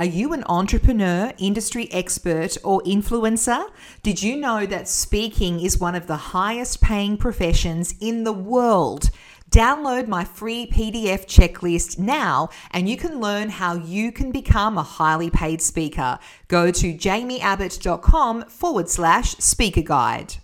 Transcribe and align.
Are 0.00 0.06
you 0.06 0.32
an 0.32 0.44
entrepreneur, 0.48 1.30
industry 1.36 1.86
expert, 1.92 2.56
or 2.64 2.80
influencer? 2.84 3.66
Did 4.02 4.22
you 4.22 4.34
know 4.34 4.64
that 4.64 4.88
speaking 4.88 5.60
is 5.60 5.78
one 5.78 5.94
of 5.94 6.06
the 6.06 6.16
highest 6.16 6.80
paying 6.80 7.18
professions 7.18 7.94
in 8.00 8.24
the 8.24 8.32
world? 8.32 9.10
Download 9.50 10.08
my 10.08 10.24
free 10.24 10.66
PDF 10.72 11.26
checklist 11.26 11.98
now 11.98 12.48
and 12.70 12.88
you 12.88 12.96
can 12.96 13.20
learn 13.20 13.50
how 13.50 13.74
you 13.74 14.10
can 14.10 14.32
become 14.32 14.78
a 14.78 14.82
highly 14.82 15.28
paid 15.28 15.60
speaker. 15.60 16.18
Go 16.48 16.70
to 16.70 16.94
jaimieabbott.com 16.94 18.44
forward 18.44 18.88
slash 18.88 19.32
speaker 19.32 19.82
guide. 19.82 20.36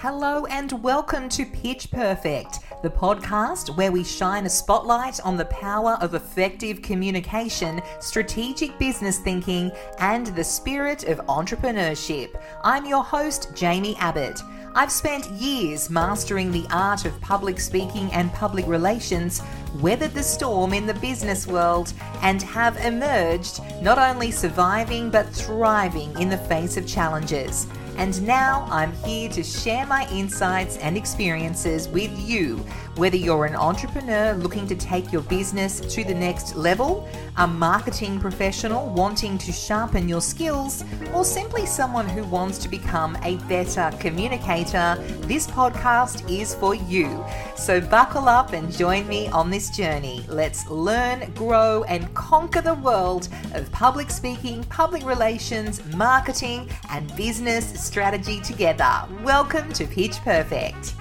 Hello 0.00 0.44
and 0.50 0.82
welcome 0.82 1.26
to 1.30 1.46
Pitch 1.46 1.90
Perfect, 1.90 2.58
the 2.82 2.90
podcast 2.90 3.74
where 3.78 3.90
we 3.90 4.04
shine 4.04 4.44
a 4.44 4.50
spotlight 4.50 5.18
on 5.24 5.38
the 5.38 5.46
power 5.46 5.96
of 6.02 6.12
effective 6.12 6.82
communication, 6.82 7.80
strategic 7.98 8.78
business 8.78 9.18
thinking, 9.18 9.72
and 9.98 10.26
the 10.26 10.44
spirit 10.44 11.04
of 11.04 11.16
entrepreneurship. 11.28 12.38
I'm 12.62 12.84
your 12.84 13.02
host, 13.02 13.52
Jaimie 13.54 13.96
Abbott. 13.98 14.42
I've 14.74 14.92
spent 14.92 15.30
years 15.30 15.88
mastering 15.88 16.52
the 16.52 16.66
art 16.70 17.06
of 17.06 17.18
public 17.22 17.58
speaking 17.58 18.12
and 18.12 18.30
public 18.34 18.66
relations, 18.66 19.40
weathered 19.80 20.12
the 20.12 20.22
storm 20.22 20.74
in 20.74 20.84
the 20.84 20.92
business 20.92 21.46
world, 21.46 21.94
and 22.20 22.42
have 22.42 22.76
emerged 22.84 23.62
not 23.80 23.98
only 23.98 24.30
surviving 24.30 25.08
but 25.08 25.30
thriving 25.30 26.12
in 26.20 26.28
the 26.28 26.36
face 26.36 26.76
of 26.76 26.86
challenges. 26.86 27.66
And 27.96 28.20
now 28.26 28.66
I'm 28.70 28.92
here 28.92 29.30
to 29.30 29.42
share 29.42 29.86
my 29.86 30.06
insights 30.12 30.76
and 30.78 30.98
experiences 30.98 31.88
with 31.88 32.10
you, 32.18 32.56
whether 32.96 33.16
you're 33.16 33.46
an 33.46 33.56
entrepreneur 33.56 34.34
looking 34.34 34.66
to 34.68 34.74
take 34.74 35.10
your 35.12 35.22
business 35.22 35.80
to 35.80 36.04
the 36.04 36.14
next 36.14 36.56
level, 36.56 37.08
a 37.38 37.46
marketing 37.46 38.20
professional 38.20 38.90
wanting 38.90 39.38
to 39.38 39.50
sharpen 39.50 40.08
your 40.08 40.20
skills, 40.20 40.84
or 41.14 41.24
simply 41.24 41.64
someone 41.64 42.08
who 42.08 42.22
wants 42.24 42.58
to 42.58 42.68
become 42.68 43.16
a 43.22 43.36
better 43.48 43.90
communicator, 43.98 44.96
this 45.22 45.46
podcast 45.46 46.30
is 46.30 46.54
for 46.54 46.74
you. 46.74 47.24
So 47.56 47.80
buckle 47.80 48.28
up 48.28 48.52
and 48.52 48.70
join 48.70 49.08
me 49.08 49.28
on 49.28 49.50
this 49.50 49.70
journey. 49.70 50.24
Let's 50.28 50.68
learn, 50.68 51.32
grow, 51.32 51.84
and 51.84 52.12
conquer 52.14 52.60
the 52.60 52.74
world 52.74 53.28
of 53.54 53.72
public 53.72 54.10
speaking, 54.10 54.64
public 54.64 55.04
relations, 55.06 55.82
marketing, 55.94 56.68
and 56.90 57.14
business 57.16 57.85
strategy 57.86 58.40
together. 58.40 59.06
Welcome 59.22 59.72
to 59.74 59.86
Pitch 59.86 60.16
Perfect. 60.24 60.94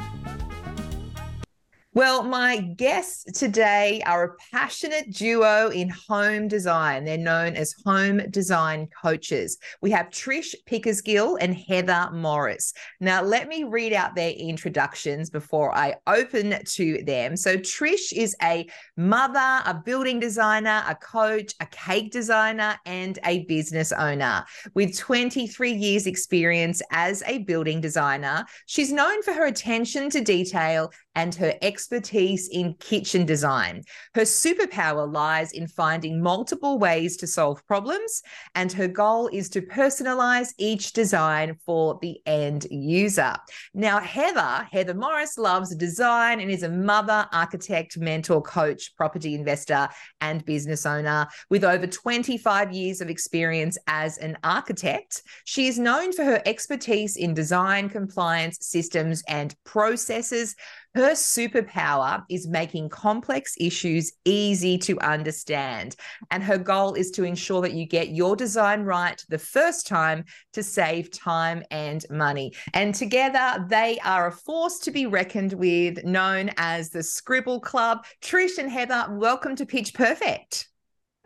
Well, 1.95 2.23
my 2.23 2.57
guests 2.57 3.23
today 3.39 4.03
are 4.05 4.23
a 4.25 4.35
passionate 4.51 5.13
duo 5.13 5.69
in 5.69 5.87
home 5.87 6.49
design. 6.49 7.05
They're 7.05 7.17
known 7.17 7.55
as 7.55 7.73
home 7.85 8.17
design 8.31 8.89
coaches. 9.01 9.57
We 9.81 9.91
have 9.91 10.07
Trish 10.07 10.53
Pickersgill 10.69 11.37
and 11.39 11.55
Heather 11.55 12.09
Morris. 12.11 12.73
Now, 12.99 13.21
let 13.23 13.47
me 13.47 13.63
read 13.63 13.93
out 13.93 14.13
their 14.13 14.31
introductions 14.31 15.29
before 15.29 15.73
I 15.73 15.95
open 16.05 16.59
to 16.65 17.03
them. 17.05 17.37
So, 17.37 17.55
Trish 17.55 18.11
is 18.11 18.35
a 18.43 18.67
mother, 18.97 19.61
a 19.65 19.81
building 19.85 20.19
designer, 20.19 20.83
a 20.89 20.95
coach, 20.95 21.53
a 21.61 21.65
cake 21.67 22.11
designer, 22.11 22.75
and 22.85 23.17
a 23.23 23.45
business 23.45 23.93
owner. 23.93 24.43
With 24.73 24.97
23 24.97 25.71
years' 25.71 26.07
experience 26.07 26.81
as 26.91 27.23
a 27.25 27.37
building 27.37 27.79
designer, 27.79 28.43
she's 28.65 28.91
known 28.91 29.23
for 29.23 29.31
her 29.31 29.45
attention 29.45 30.09
to 30.09 30.19
detail 30.19 30.91
and 31.15 31.33
her 31.35 31.53
expertise 31.85 32.49
in 32.51 32.73
kitchen 32.79 33.27
design. 33.27 33.83
Her 34.15 34.23
superpower 34.23 35.11
lies 35.11 35.51
in 35.51 35.67
finding 35.67 36.19
multiple 36.19 36.79
ways 36.79 37.15
to 37.17 37.27
solve 37.27 37.65
problems, 37.67 38.23
and 38.55 38.71
her 38.71 38.87
goal 38.87 39.27
is 39.27 39.49
to 39.49 39.61
personalize 39.61 40.49
each 40.57 40.93
design 40.93 41.57
for 41.63 41.99
the 42.01 42.17
end 42.25 42.65
user. 42.71 43.35
Now, 43.75 43.99
Heather, 43.99 44.67
Heather 44.71 44.95
Morris 44.95 45.37
loves 45.37 45.75
design 45.75 46.39
and 46.39 46.49
is 46.49 46.63
a 46.63 46.69
mother, 46.69 47.27
architect, 47.31 47.99
mentor, 47.99 48.41
coach, 48.41 48.95
property 48.95 49.35
investor, 49.35 49.87
and 50.21 50.43
business 50.43 50.87
owner 50.87 51.27
with 51.51 51.63
over 51.63 51.85
25 51.85 52.71
years 52.71 52.99
of 52.99 53.11
experience 53.11 53.77
as 53.85 54.17
an 54.17 54.39
architect. 54.43 55.21
She 55.43 55.67
is 55.67 55.77
known 55.77 56.13
for 56.13 56.23
her 56.23 56.41
expertise 56.47 57.15
in 57.15 57.35
design, 57.35 57.89
compliance, 57.89 58.57
systems, 58.61 59.21
and 59.27 59.55
processes. 59.65 60.55
Her 60.95 61.11
superpower 61.11 62.23
is 62.29 62.47
making 62.47 62.87
complex 62.87 63.53
issues 63.59 64.13
easy 64.23 64.77
to 64.77 64.97
understand. 65.01 65.97
And 66.31 66.41
her 66.41 66.57
goal 66.57 66.93
is 66.93 67.11
to 67.11 67.25
ensure 67.25 67.61
that 67.63 67.73
you 67.73 67.85
get 67.85 68.11
your 68.11 68.37
design 68.37 68.83
right 68.83 69.21
the 69.27 69.37
first 69.37 69.87
time 69.87 70.23
to 70.53 70.63
save 70.63 71.11
time 71.11 71.63
and 71.69 72.05
money. 72.09 72.53
And 72.73 72.95
together, 72.95 73.65
they 73.69 73.99
are 74.05 74.27
a 74.27 74.31
force 74.31 74.79
to 74.79 74.91
be 74.91 75.05
reckoned 75.05 75.51
with, 75.51 76.01
known 76.05 76.51
as 76.55 76.91
the 76.91 77.03
Scribble 77.03 77.59
Club. 77.59 78.05
Trish 78.21 78.57
and 78.57 78.71
Heather, 78.71 79.07
welcome 79.09 79.57
to 79.57 79.65
Pitch 79.65 79.93
Perfect. 79.93 80.69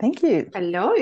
Thank 0.00 0.24
you. 0.24 0.50
Hello. 0.52 0.96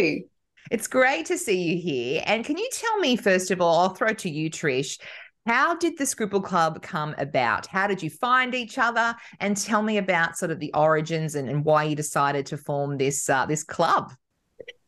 It's 0.70 0.88
great 0.88 1.24
to 1.26 1.38
see 1.38 1.62
you 1.62 1.80
here. 1.80 2.22
And 2.26 2.44
can 2.44 2.58
you 2.58 2.68
tell 2.70 2.98
me, 2.98 3.16
first 3.16 3.50
of 3.50 3.62
all, 3.62 3.80
I'll 3.80 3.94
throw 3.94 4.12
to 4.12 4.28
you, 4.28 4.50
Trish, 4.50 4.98
how 5.46 5.76
did 5.76 5.96
the 5.96 6.06
Scribble 6.06 6.42
Club 6.42 6.82
come 6.82 7.14
about? 7.18 7.66
How 7.66 7.86
did 7.86 8.02
you 8.02 8.10
find 8.10 8.54
each 8.54 8.78
other? 8.78 9.14
And 9.40 9.56
tell 9.56 9.82
me 9.82 9.98
about 9.98 10.36
sort 10.36 10.50
of 10.50 10.60
the 10.60 10.72
origins 10.74 11.34
and, 11.34 11.48
and 11.48 11.64
why 11.64 11.84
you 11.84 11.96
decided 11.96 12.46
to 12.46 12.56
form 12.56 12.98
this 12.98 13.28
uh, 13.28 13.46
this 13.46 13.64
club. 13.64 14.12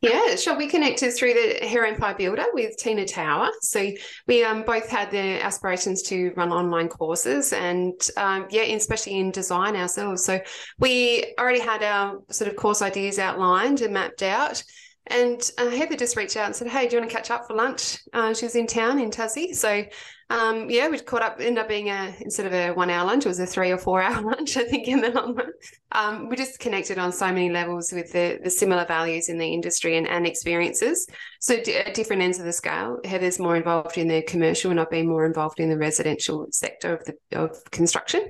Yeah, 0.02 0.34
sure. 0.36 0.56
We 0.56 0.66
connected 0.66 1.12
through 1.12 1.34
the 1.34 1.68
Her 1.68 1.84
Empire 1.84 2.14
Builder 2.16 2.46
with 2.54 2.78
Tina 2.78 3.06
Tower. 3.06 3.50
So 3.60 3.90
we 4.26 4.42
um, 4.42 4.62
both 4.62 4.88
had 4.88 5.10
the 5.10 5.42
aspirations 5.44 6.02
to 6.04 6.32
run 6.36 6.52
online 6.52 6.88
courses 6.88 7.52
and, 7.52 7.92
um, 8.16 8.46
yeah, 8.50 8.62
especially 8.62 9.18
in 9.18 9.30
design 9.30 9.76
ourselves. 9.76 10.24
So 10.24 10.40
we 10.78 11.34
already 11.38 11.60
had 11.60 11.82
our 11.82 12.18
sort 12.30 12.48
of 12.48 12.56
course 12.56 12.80
ideas 12.80 13.18
outlined 13.18 13.82
and 13.82 13.92
mapped 13.92 14.22
out. 14.22 14.62
And 15.10 15.50
uh, 15.58 15.68
Heather 15.70 15.96
just 15.96 16.16
reached 16.16 16.36
out 16.36 16.46
and 16.46 16.56
said, 16.56 16.68
Hey, 16.68 16.88
do 16.88 16.96
you 16.96 17.00
want 17.00 17.10
to 17.10 17.16
catch 17.16 17.30
up 17.30 17.46
for 17.46 17.54
lunch? 17.54 17.98
Uh, 18.12 18.32
she 18.32 18.46
was 18.46 18.54
in 18.54 18.66
town 18.66 18.98
in 18.98 19.10
Tassie. 19.10 19.54
So 19.54 19.84
um, 20.30 20.70
yeah, 20.70 20.88
we 20.88 21.00
caught 21.00 21.22
up, 21.22 21.38
ended 21.40 21.58
up 21.58 21.68
being 21.68 21.90
a, 21.90 22.14
instead 22.20 22.46
of 22.46 22.52
a 22.52 22.70
one 22.70 22.88
hour 22.88 23.04
lunch, 23.04 23.26
it 23.26 23.28
was 23.28 23.40
a 23.40 23.46
three 23.46 23.72
or 23.72 23.76
four 23.78 24.00
hour 24.00 24.22
lunch, 24.30 24.56
I 24.56 24.62
think, 24.62 24.86
in 24.86 25.00
the 25.00 25.10
long 25.10 25.34
run. 25.34 25.50
Um, 25.90 26.28
we 26.28 26.36
just 26.36 26.60
connected 26.60 26.98
on 26.98 27.10
so 27.10 27.26
many 27.26 27.50
levels 27.50 27.90
with 27.92 28.12
the, 28.12 28.38
the 28.42 28.48
similar 28.48 28.84
values 28.84 29.28
in 29.28 29.38
the 29.38 29.52
industry 29.52 29.96
and, 29.96 30.06
and 30.06 30.28
experiences. 30.28 31.08
So, 31.40 31.60
d- 31.60 31.74
at 31.74 31.94
different 31.94 32.22
ends 32.22 32.38
of 32.38 32.44
the 32.44 32.52
scale, 32.52 32.98
Heather's 33.04 33.40
more 33.40 33.56
involved 33.56 33.98
in 33.98 34.06
the 34.06 34.22
commercial, 34.22 34.70
and 34.70 34.78
I've 34.78 34.88
been 34.88 35.08
more 35.08 35.26
involved 35.26 35.58
in 35.58 35.68
the 35.68 35.76
residential 35.76 36.46
sector 36.52 36.94
of 36.94 37.04
the 37.04 37.16
of 37.36 37.58
construction. 37.72 38.24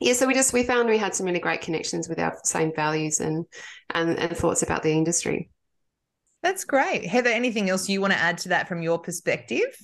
Yeah, 0.00 0.14
so 0.14 0.26
we 0.26 0.32
just 0.32 0.54
we 0.54 0.62
found 0.62 0.88
we 0.88 0.96
had 0.96 1.14
some 1.14 1.26
really 1.26 1.40
great 1.40 1.60
connections 1.60 2.08
with 2.08 2.18
our 2.18 2.38
same 2.44 2.72
values 2.74 3.20
and 3.20 3.44
and, 3.90 4.18
and 4.18 4.34
thoughts 4.34 4.62
about 4.62 4.82
the 4.82 4.92
industry. 4.92 5.50
That's 6.42 6.64
great. 6.64 7.06
Heather, 7.06 7.30
anything 7.30 7.68
else 7.68 7.88
you 7.88 8.00
want 8.00 8.12
to 8.12 8.18
add 8.18 8.38
to 8.38 8.50
that 8.50 8.68
from 8.68 8.82
your 8.82 8.98
perspective? 8.98 9.74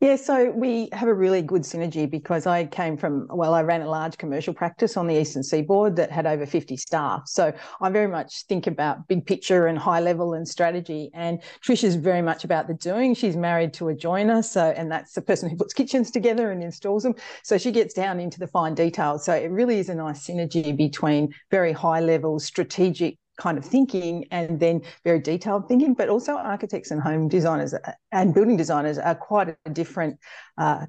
Yeah, 0.00 0.14
so 0.14 0.52
we 0.52 0.88
have 0.92 1.08
a 1.08 1.14
really 1.14 1.42
good 1.42 1.62
synergy 1.62 2.08
because 2.08 2.46
I 2.46 2.66
came 2.66 2.96
from, 2.96 3.26
well, 3.30 3.52
I 3.52 3.62
ran 3.62 3.82
a 3.82 3.90
large 3.90 4.16
commercial 4.16 4.54
practice 4.54 4.96
on 4.96 5.08
the 5.08 5.20
Eastern 5.20 5.42
Seaboard 5.42 5.96
that 5.96 6.12
had 6.12 6.24
over 6.24 6.46
50 6.46 6.76
staff. 6.76 7.22
So 7.26 7.52
I 7.80 7.90
very 7.90 8.06
much 8.06 8.44
think 8.46 8.68
about 8.68 9.08
big 9.08 9.26
picture 9.26 9.66
and 9.66 9.76
high 9.76 9.98
level 9.98 10.34
and 10.34 10.46
strategy. 10.46 11.10
And 11.14 11.42
Trish 11.66 11.82
is 11.82 11.96
very 11.96 12.22
much 12.22 12.44
about 12.44 12.68
the 12.68 12.74
doing. 12.74 13.12
She's 13.12 13.36
married 13.36 13.74
to 13.74 13.88
a 13.88 13.94
joiner. 13.94 14.40
So, 14.44 14.66
and 14.66 14.88
that's 14.88 15.14
the 15.14 15.22
person 15.22 15.50
who 15.50 15.56
puts 15.56 15.74
kitchens 15.74 16.12
together 16.12 16.52
and 16.52 16.62
installs 16.62 17.02
them. 17.02 17.16
So 17.42 17.58
she 17.58 17.72
gets 17.72 17.92
down 17.92 18.20
into 18.20 18.38
the 18.38 18.46
fine 18.46 18.76
details. 18.76 19.24
So 19.24 19.34
it 19.34 19.50
really 19.50 19.80
is 19.80 19.88
a 19.88 19.96
nice 19.96 20.24
synergy 20.24 20.76
between 20.76 21.34
very 21.50 21.72
high 21.72 21.98
level 21.98 22.38
strategic 22.38 23.18
kind 23.38 23.56
of 23.56 23.64
thinking 23.64 24.26
and 24.30 24.60
then 24.60 24.82
very 25.04 25.20
detailed 25.20 25.68
thinking, 25.68 25.94
but 25.94 26.08
also 26.08 26.36
architects 26.36 26.90
and 26.90 27.00
home 27.00 27.28
designers 27.28 27.74
and 28.12 28.34
building 28.34 28.56
designers 28.56 28.98
are 28.98 29.14
quite 29.14 29.56
a 29.64 29.70
different 29.70 30.18
uh, 30.58 30.86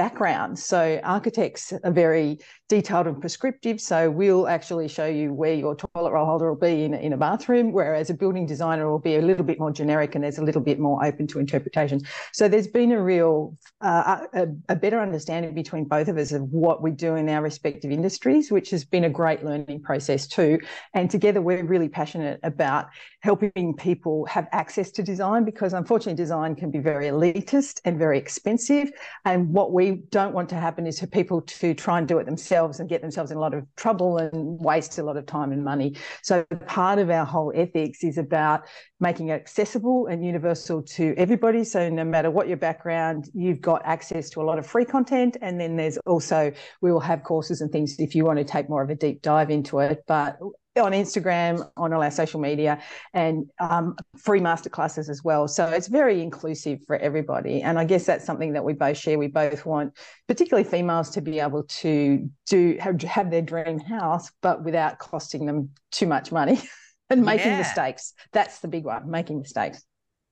background. 0.00 0.58
So 0.58 0.98
architects 1.04 1.74
are 1.84 1.92
very 1.92 2.38
detailed 2.70 3.06
and 3.06 3.20
prescriptive. 3.20 3.80
So 3.80 4.10
we'll 4.10 4.48
actually 4.48 4.88
show 4.88 5.04
you 5.04 5.34
where 5.34 5.52
your 5.52 5.74
toilet 5.74 6.12
roll 6.12 6.24
holder 6.24 6.48
will 6.48 6.60
be 6.60 6.84
in, 6.84 6.94
in 6.94 7.12
a 7.12 7.18
bathroom, 7.18 7.72
whereas 7.72 8.08
a 8.08 8.14
building 8.14 8.46
designer 8.46 8.88
will 8.90 9.00
be 9.00 9.16
a 9.16 9.20
little 9.20 9.44
bit 9.44 9.58
more 9.58 9.72
generic 9.72 10.14
and 10.14 10.24
there's 10.24 10.38
a 10.38 10.44
little 10.44 10.62
bit 10.62 10.78
more 10.78 11.04
open 11.04 11.26
to 11.26 11.38
interpretation. 11.38 12.00
So 12.32 12.48
there's 12.48 12.68
been 12.68 12.92
a 12.92 13.02
real, 13.02 13.58
uh, 13.82 14.24
a, 14.32 14.46
a 14.70 14.76
better 14.76 15.00
understanding 15.00 15.52
between 15.52 15.84
both 15.84 16.08
of 16.08 16.16
us 16.16 16.32
of 16.32 16.42
what 16.50 16.80
we 16.80 16.92
do 16.92 17.16
in 17.16 17.28
our 17.28 17.42
respective 17.42 17.90
industries, 17.90 18.50
which 18.50 18.70
has 18.70 18.84
been 18.86 19.04
a 19.04 19.10
great 19.10 19.44
learning 19.44 19.82
process 19.82 20.26
too. 20.26 20.60
And 20.94 21.10
together 21.10 21.42
we're 21.42 21.64
really 21.64 21.90
passionate 21.90 22.40
about 22.42 22.86
helping 23.20 23.74
people 23.76 24.24
have 24.26 24.48
access 24.52 24.90
to 24.92 25.02
design 25.02 25.44
because 25.44 25.74
unfortunately 25.74 26.14
design 26.14 26.54
can 26.54 26.70
be 26.70 26.78
very 26.78 27.06
elitist 27.06 27.80
and 27.84 27.98
very 27.98 28.16
expensive. 28.16 28.92
And 29.26 29.52
what 29.52 29.72
we 29.72 29.89
don't 30.10 30.34
want 30.34 30.48
to 30.50 30.54
happen 30.56 30.86
is 30.86 31.00
for 31.00 31.06
people 31.06 31.42
to 31.42 31.74
try 31.74 31.98
and 31.98 32.08
do 32.08 32.18
it 32.18 32.24
themselves 32.24 32.80
and 32.80 32.88
get 32.88 33.00
themselves 33.00 33.30
in 33.30 33.36
a 33.36 33.40
lot 33.40 33.54
of 33.54 33.64
trouble 33.76 34.18
and 34.18 34.58
waste 34.60 34.98
a 34.98 35.02
lot 35.02 35.16
of 35.16 35.26
time 35.26 35.52
and 35.52 35.64
money. 35.64 35.96
So 36.22 36.44
part 36.66 36.98
of 36.98 37.10
our 37.10 37.24
whole 37.24 37.52
ethics 37.54 38.04
is 38.04 38.18
about 38.18 38.66
making 39.00 39.28
it 39.28 39.32
accessible 39.32 40.06
and 40.06 40.24
universal 40.24 40.82
to 40.82 41.14
everybody. 41.16 41.64
So 41.64 41.88
no 41.88 42.04
matter 42.04 42.30
what 42.30 42.48
your 42.48 42.56
background, 42.56 43.28
you've 43.34 43.60
got 43.60 43.82
access 43.84 44.30
to 44.30 44.40
a 44.40 44.44
lot 44.44 44.58
of 44.58 44.66
free 44.66 44.84
content. 44.84 45.36
And 45.40 45.60
then 45.60 45.76
there's 45.76 45.98
also, 46.06 46.52
we 46.80 46.92
will 46.92 47.00
have 47.00 47.22
courses 47.22 47.60
and 47.60 47.70
things 47.70 47.96
if 47.98 48.14
you 48.14 48.24
want 48.24 48.38
to 48.38 48.44
take 48.44 48.68
more 48.68 48.82
of 48.82 48.90
a 48.90 48.94
deep 48.94 49.22
dive 49.22 49.50
into 49.50 49.78
it. 49.80 50.04
But 50.06 50.38
on 50.80 50.92
Instagram, 50.92 51.70
on 51.76 51.92
all 51.92 52.02
our 52.02 52.10
social 52.10 52.40
media, 52.40 52.80
and 53.14 53.50
um, 53.60 53.96
free 54.16 54.40
masterclasses 54.40 55.08
as 55.08 55.22
well. 55.22 55.46
So 55.48 55.66
it's 55.66 55.88
very 55.88 56.22
inclusive 56.22 56.80
for 56.86 56.96
everybody. 56.96 57.62
And 57.62 57.78
I 57.78 57.84
guess 57.84 58.06
that's 58.06 58.24
something 58.24 58.52
that 58.54 58.64
we 58.64 58.72
both 58.72 58.98
share. 58.98 59.18
We 59.18 59.28
both 59.28 59.66
want, 59.66 59.96
particularly 60.28 60.68
females, 60.68 61.10
to 61.10 61.20
be 61.20 61.40
able 61.40 61.64
to 61.64 62.28
do 62.46 62.76
have, 62.80 63.00
have 63.02 63.30
their 63.30 63.42
dream 63.42 63.78
house, 63.78 64.30
but 64.42 64.64
without 64.64 64.98
costing 64.98 65.46
them 65.46 65.70
too 65.92 66.06
much 66.06 66.32
money 66.32 66.60
and 67.10 67.24
making 67.24 67.52
yeah. 67.52 67.58
mistakes. 67.58 68.14
That's 68.32 68.60
the 68.60 68.68
big 68.68 68.84
one, 68.84 69.10
making 69.10 69.38
mistakes. 69.38 69.84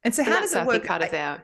And 0.05 0.15
so, 0.15 0.23
how 0.25 0.33
and 0.33 0.43
does 0.43 0.55
it 0.55 0.67
work? 0.67 0.85
Part 0.85 1.03
of 1.03 1.13
our 1.13 1.43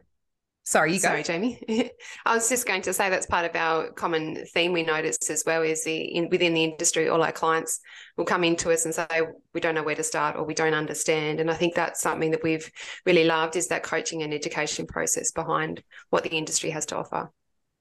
Sorry, 0.67 0.95
you 0.95 0.99
Sorry, 0.99 1.23
go. 1.23 1.33
Jaimie. 1.33 1.91
I 2.25 2.35
was 2.35 2.49
just 2.49 2.67
going 2.67 2.81
to 2.83 2.95
say 2.95 3.11
that's 3.11 3.27
part 3.27 3.45
of 3.45 3.55
our 3.55 3.91
common 3.93 4.47
theme 4.47 4.73
we 4.73 4.83
noticed 4.83 5.29
as 5.29 5.45
well 5.47 5.63
is 5.63 5.85
the 5.85 5.97
in, 5.97 6.31
within 6.31 6.55
the 6.55 6.65
industry, 6.65 7.09
all 7.09 7.23
our 7.23 7.33
clients 7.33 7.81
will 8.17 8.25
come 8.25 8.45
into 8.45 8.73
us 8.73 8.87
and 8.87 8.95
say 8.95 9.07
we 9.53 9.61
don't 9.61 9.75
know 9.75 9.83
where 9.83 9.95
to 9.95 10.03
start 10.03 10.37
or 10.37 10.45
we 10.45 10.55
don't 10.55 10.73
understand. 10.73 11.39
And 11.39 11.51
I 11.51 11.55
think 11.55 11.75
that's 11.75 12.01
something 12.01 12.31
that 12.31 12.43
we've 12.43 12.71
really 13.05 13.25
loved 13.25 13.57
is 13.57 13.69
that 13.69 13.83
coaching 13.83 14.23
and 14.23 14.33
education 14.33 14.87
process 14.87 15.33
behind 15.33 15.83
what 16.09 16.23
the 16.23 16.31
industry 16.31 16.71
has 16.71 16.87
to 16.87 16.97
offer. 16.97 17.31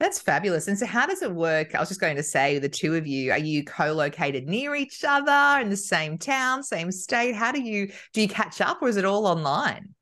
That's 0.02 0.20
fabulous. 0.20 0.68
And 0.68 0.78
so, 0.78 0.86
how 0.86 1.06
does 1.06 1.22
it 1.22 1.34
work? 1.34 1.76
I 1.76 1.80
was 1.80 1.88
just 1.88 2.02
going 2.02 2.18
to 2.18 2.24
say, 2.24 2.60
the 2.60 2.68
two 2.68 2.96
of 2.96 3.08
you, 3.08 3.32
are 3.32 3.40
you 3.40 3.64
co-located 3.64 4.46
near 4.46 4.76
each 4.76 5.06
other 5.08 5.62
in 5.62 5.70
the 5.70 5.78
same 5.78 6.18
town, 6.18 6.64
same 6.64 6.92
state? 6.92 7.34
How 7.34 7.54
do 7.54 7.62
you 7.62 7.90
do 8.12 8.20
you 8.20 8.28
catch 8.28 8.60
up, 8.60 8.82
or 8.82 8.90
is 8.90 8.98
it 8.98 9.06
all 9.06 9.26
online? 9.26 9.94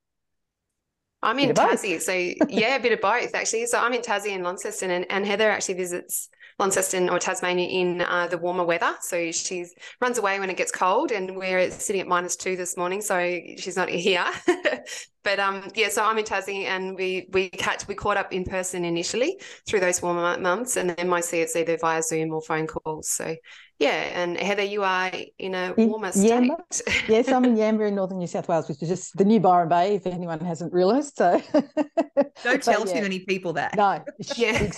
I'm 1.23 1.37
in 1.39 1.53
Tassie, 1.53 2.01
so 2.01 2.13
yeah, 2.49 2.75
a 2.75 2.79
bit 2.79 2.93
of 2.93 3.01
both 3.01 3.35
actually. 3.35 3.67
So 3.67 3.79
I'm 3.79 3.93
in 3.93 4.01
Tassie 4.01 4.33
and 4.33 4.43
Launceston, 4.43 4.91
and, 4.91 5.05
and 5.09 5.25
Heather 5.25 5.49
actually 5.49 5.75
visits 5.75 6.29
Launceston 6.57 7.09
or 7.09 7.19
Tasmania 7.19 7.67
in 7.67 8.01
uh, 8.01 8.27
the 8.27 8.37
warmer 8.37 8.63
weather. 8.63 8.95
So 9.01 9.31
she 9.31 9.65
runs 9.99 10.17
away 10.17 10.39
when 10.39 10.49
it 10.49 10.57
gets 10.57 10.71
cold, 10.71 11.11
and 11.11 11.35
we're 11.35 11.69
sitting 11.69 12.01
at 12.01 12.07
minus 12.07 12.35
two 12.35 12.55
this 12.55 12.75
morning, 12.75 13.01
so 13.01 13.39
she's 13.57 13.77
not 13.77 13.89
here. 13.89 14.25
but 15.23 15.39
um, 15.39 15.69
yeah, 15.75 15.89
so 15.89 16.03
I'm 16.03 16.17
in 16.17 16.25
Tassie, 16.25 16.65
and 16.65 16.95
we 16.95 17.27
we 17.31 17.49
catch 17.49 17.87
we 17.87 17.95
caught 17.95 18.17
up 18.17 18.33
in 18.33 18.43
person 18.43 18.83
initially 18.83 19.39
through 19.67 19.81
those 19.81 20.01
warmer 20.01 20.39
months, 20.39 20.75
and 20.75 20.89
then 20.91 21.07
mostly 21.07 21.41
it's 21.41 21.55
either 21.55 21.77
via 21.77 22.01
Zoom 22.01 22.33
or 22.33 22.41
phone 22.41 22.67
calls. 22.67 23.09
So 23.09 23.35
yeah, 23.81 24.11
and 24.13 24.37
Heather, 24.37 24.61
you 24.61 24.83
are 24.83 25.11
in 25.39 25.55
a 25.55 25.73
warmer 25.75 26.11
state. 26.11 26.29
Yamba. 26.29 27.07
yes, 27.09 27.29
I'm 27.29 27.43
in 27.45 27.55
Yamba 27.57 27.87
in 27.87 27.95
northern 27.95 28.19
New 28.19 28.27
South 28.27 28.47
Wales, 28.47 28.69
which 28.69 28.83
is 28.83 28.89
just 28.89 29.17
the 29.17 29.25
new 29.25 29.39
Byron 29.39 29.69
Bay, 29.69 29.95
if 29.95 30.05
anyone 30.05 30.39
hasn't 30.39 30.71
realised. 30.71 31.15
So 31.17 31.41
don't 32.43 32.61
tell 32.63 32.87
yeah. 32.87 32.93
too 32.93 33.01
many 33.01 33.21
people 33.21 33.53
that. 33.53 33.75
No, 33.75 34.03
yeah. 34.35 34.69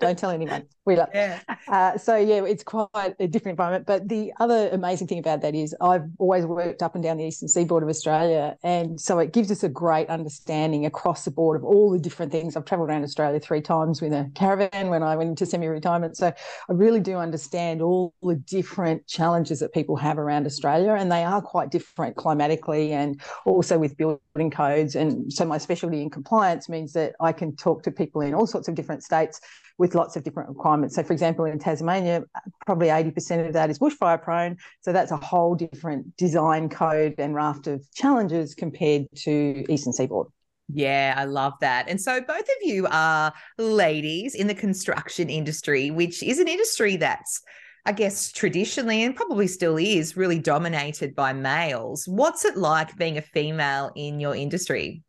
don't 0.00 0.18
tell 0.18 0.30
anyone. 0.30 0.64
We 0.84 0.96
love. 0.96 1.08
Yeah. 1.14 1.40
Uh, 1.66 1.96
so 1.96 2.16
yeah, 2.16 2.44
it's 2.44 2.62
quite 2.62 3.14
a 3.18 3.26
different 3.26 3.54
environment. 3.54 3.86
But 3.86 4.10
the 4.10 4.32
other 4.38 4.68
amazing 4.70 5.06
thing 5.06 5.18
about 5.18 5.40
that 5.40 5.54
is 5.54 5.74
I've 5.80 6.04
always 6.18 6.44
worked 6.44 6.82
up 6.82 6.94
and 6.94 7.02
down 7.02 7.16
the 7.16 7.24
eastern 7.24 7.48
seaboard 7.48 7.82
of 7.82 7.88
Australia, 7.88 8.58
and 8.62 9.00
so 9.00 9.18
it 9.18 9.32
gives 9.32 9.50
us 9.50 9.62
a 9.62 9.68
great 9.70 10.10
understanding 10.10 10.84
across 10.84 11.24
the 11.24 11.30
board 11.30 11.56
of 11.56 11.64
all 11.64 11.90
the 11.90 11.98
different 11.98 12.30
things. 12.30 12.54
I've 12.54 12.66
travelled 12.66 12.90
around 12.90 13.02
Australia 13.02 13.40
three 13.40 13.62
times 13.62 14.02
with 14.02 14.12
a 14.12 14.30
caravan 14.34 14.90
when 14.90 15.02
I 15.02 15.16
went 15.16 15.30
into 15.30 15.46
semi-retirement, 15.46 16.18
so 16.18 16.26
I 16.28 16.72
really 16.72 17.00
do 17.00 17.16
understand 17.16 17.80
all 17.80 18.12
the 18.22 18.41
different 18.46 19.06
challenges 19.06 19.60
that 19.60 19.72
people 19.72 19.96
have 19.96 20.18
around 20.18 20.46
Australia, 20.46 20.92
and 20.92 21.10
they 21.10 21.24
are 21.24 21.42
quite 21.42 21.70
different 21.70 22.16
climatically 22.16 22.92
and 22.92 23.20
also 23.44 23.78
with 23.78 23.96
building 23.96 24.50
codes. 24.50 24.94
And 24.94 25.32
so, 25.32 25.44
my 25.44 25.58
specialty 25.58 26.02
in 26.02 26.10
compliance 26.10 26.68
means 26.68 26.92
that 26.92 27.14
I 27.20 27.32
can 27.32 27.56
talk 27.56 27.82
to 27.84 27.90
people 27.90 28.20
in 28.20 28.34
all 28.34 28.46
sorts 28.46 28.68
of 28.68 28.74
different 28.74 29.02
states 29.02 29.40
with 29.78 29.94
lots 29.94 30.16
of 30.16 30.22
different 30.22 30.48
requirements. 30.48 30.94
So, 30.94 31.02
for 31.02 31.12
example, 31.12 31.44
in 31.44 31.58
Tasmania, 31.58 32.24
probably 32.66 32.88
80% 32.88 33.46
of 33.46 33.52
that 33.54 33.70
is 33.70 33.78
bushfire 33.78 34.22
prone. 34.22 34.56
So, 34.80 34.92
that's 34.92 35.10
a 35.10 35.16
whole 35.16 35.54
different 35.54 36.16
design 36.16 36.68
code 36.68 37.14
and 37.18 37.34
raft 37.34 37.66
of 37.66 37.84
challenges 37.94 38.54
compared 38.54 39.06
to 39.16 39.64
Eastern 39.68 39.92
Seaboard. 39.92 40.28
Yeah, 40.74 41.14
I 41.16 41.24
love 41.24 41.54
that. 41.60 41.88
And 41.88 42.00
so 42.00 42.20
both 42.20 42.40
of 42.40 42.56
you 42.62 42.86
are 42.90 43.32
ladies 43.58 44.34
in 44.34 44.46
the 44.46 44.54
construction 44.54 45.28
industry, 45.28 45.90
which 45.90 46.22
is 46.22 46.38
an 46.38 46.48
industry 46.48 46.96
that's 46.96 47.42
I 47.84 47.92
guess 47.92 48.30
traditionally 48.30 49.02
and 49.02 49.16
probably 49.16 49.48
still 49.48 49.76
is 49.76 50.16
really 50.16 50.38
dominated 50.38 51.14
by 51.16 51.32
males. 51.32 52.06
What's 52.06 52.44
it 52.44 52.56
like 52.56 52.96
being 52.96 53.18
a 53.18 53.22
female 53.22 53.90
in 53.96 54.20
your 54.20 54.36
industry? 54.36 55.02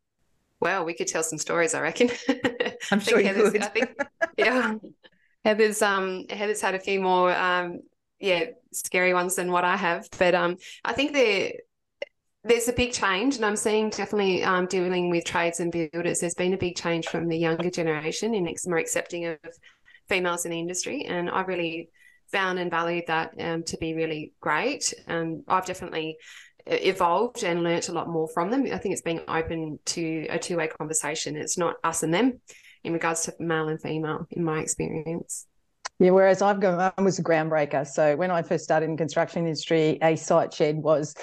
Well, 0.59 0.85
we 0.85 0.93
could 0.93 1.07
tell 1.07 1.23
some 1.23 1.37
stories, 1.37 1.73
I 1.75 1.81
reckon. 1.81 2.09
I'm 2.91 2.99
sure 2.99 3.19
you 3.19 3.27
Heather's, 3.27 3.51
could. 3.51 3.63
I 3.63 3.67
think, 3.67 3.95
yeah. 4.37 4.75
Heather's 5.45 5.81
um 5.81 6.25
Heather's 6.29 6.61
had 6.61 6.73
a 6.73 6.79
few 6.79 6.99
more 7.01 7.35
um 7.35 7.81
yeah, 8.19 8.45
scary 8.71 9.13
ones 9.13 9.35
than 9.35 9.51
what 9.51 9.65
I 9.65 9.75
have. 9.75 10.07
But 10.17 10.33
um 10.33 10.57
I 10.83 10.93
think 10.93 11.13
there 11.13 11.51
there's 12.45 12.67
a 12.67 12.73
big 12.73 12.91
change, 12.91 13.37
and 13.37 13.45
I'm 13.45 13.55
seeing 13.55 13.89
definitely 13.89 14.43
um, 14.43 14.65
dealing 14.65 15.09
with 15.09 15.23
trades 15.23 15.61
and 15.61 15.71
builders. 15.71 16.19
There's 16.19 16.33
been 16.33 16.53
a 16.53 16.57
big 16.57 16.75
change 16.75 17.07
from 17.07 17.29
the 17.29 17.37
younger 17.37 17.69
generation 17.69 18.33
in 18.33 18.53
more 18.67 18.77
accepting 18.77 19.25
of 19.25 19.37
females 20.09 20.43
in 20.43 20.51
the 20.51 20.59
industry, 20.59 21.05
and 21.05 21.29
I 21.29 21.41
really 21.43 21.89
found 22.33 22.59
and 22.59 22.69
valued 22.69 23.05
that 23.07 23.31
um, 23.39 23.63
to 23.63 23.77
be 23.77 23.93
really 23.93 24.33
great. 24.41 24.93
Um, 25.07 25.43
I've 25.47 25.65
definitely 25.65 26.17
uh, 26.69 26.75
evolved 26.81 27.43
and 27.43 27.63
learnt 27.63 27.87
a 27.87 27.93
lot 27.93 28.09
more 28.09 28.27
from 28.27 28.51
them. 28.51 28.65
I 28.73 28.77
think 28.77 28.93
it's 28.93 29.01
being 29.01 29.21
open 29.27 29.79
to 29.85 30.27
a 30.29 30.39
two 30.39 30.57
way 30.57 30.67
conversation. 30.67 31.37
It's 31.37 31.57
not 31.57 31.75
us 31.83 32.03
and 32.03 32.13
them 32.13 32.41
in 32.83 32.91
regards 32.91 33.21
to 33.21 33.33
male 33.39 33.69
and 33.69 33.81
female, 33.81 34.27
in 34.31 34.43
my 34.43 34.59
experience. 34.59 35.45
Yeah, 35.99 36.09
whereas 36.09 36.41
I've 36.41 36.59
gone, 36.59 36.91
I 36.97 37.01
was 37.01 37.19
a 37.19 37.23
groundbreaker. 37.23 37.87
So 37.87 38.15
when 38.17 38.31
I 38.31 38.41
first 38.41 38.63
started 38.63 38.89
in 38.89 38.97
construction 38.97 39.45
industry, 39.45 39.99
a 40.01 40.15
site 40.15 40.53
shed 40.53 40.77
was 40.77 41.15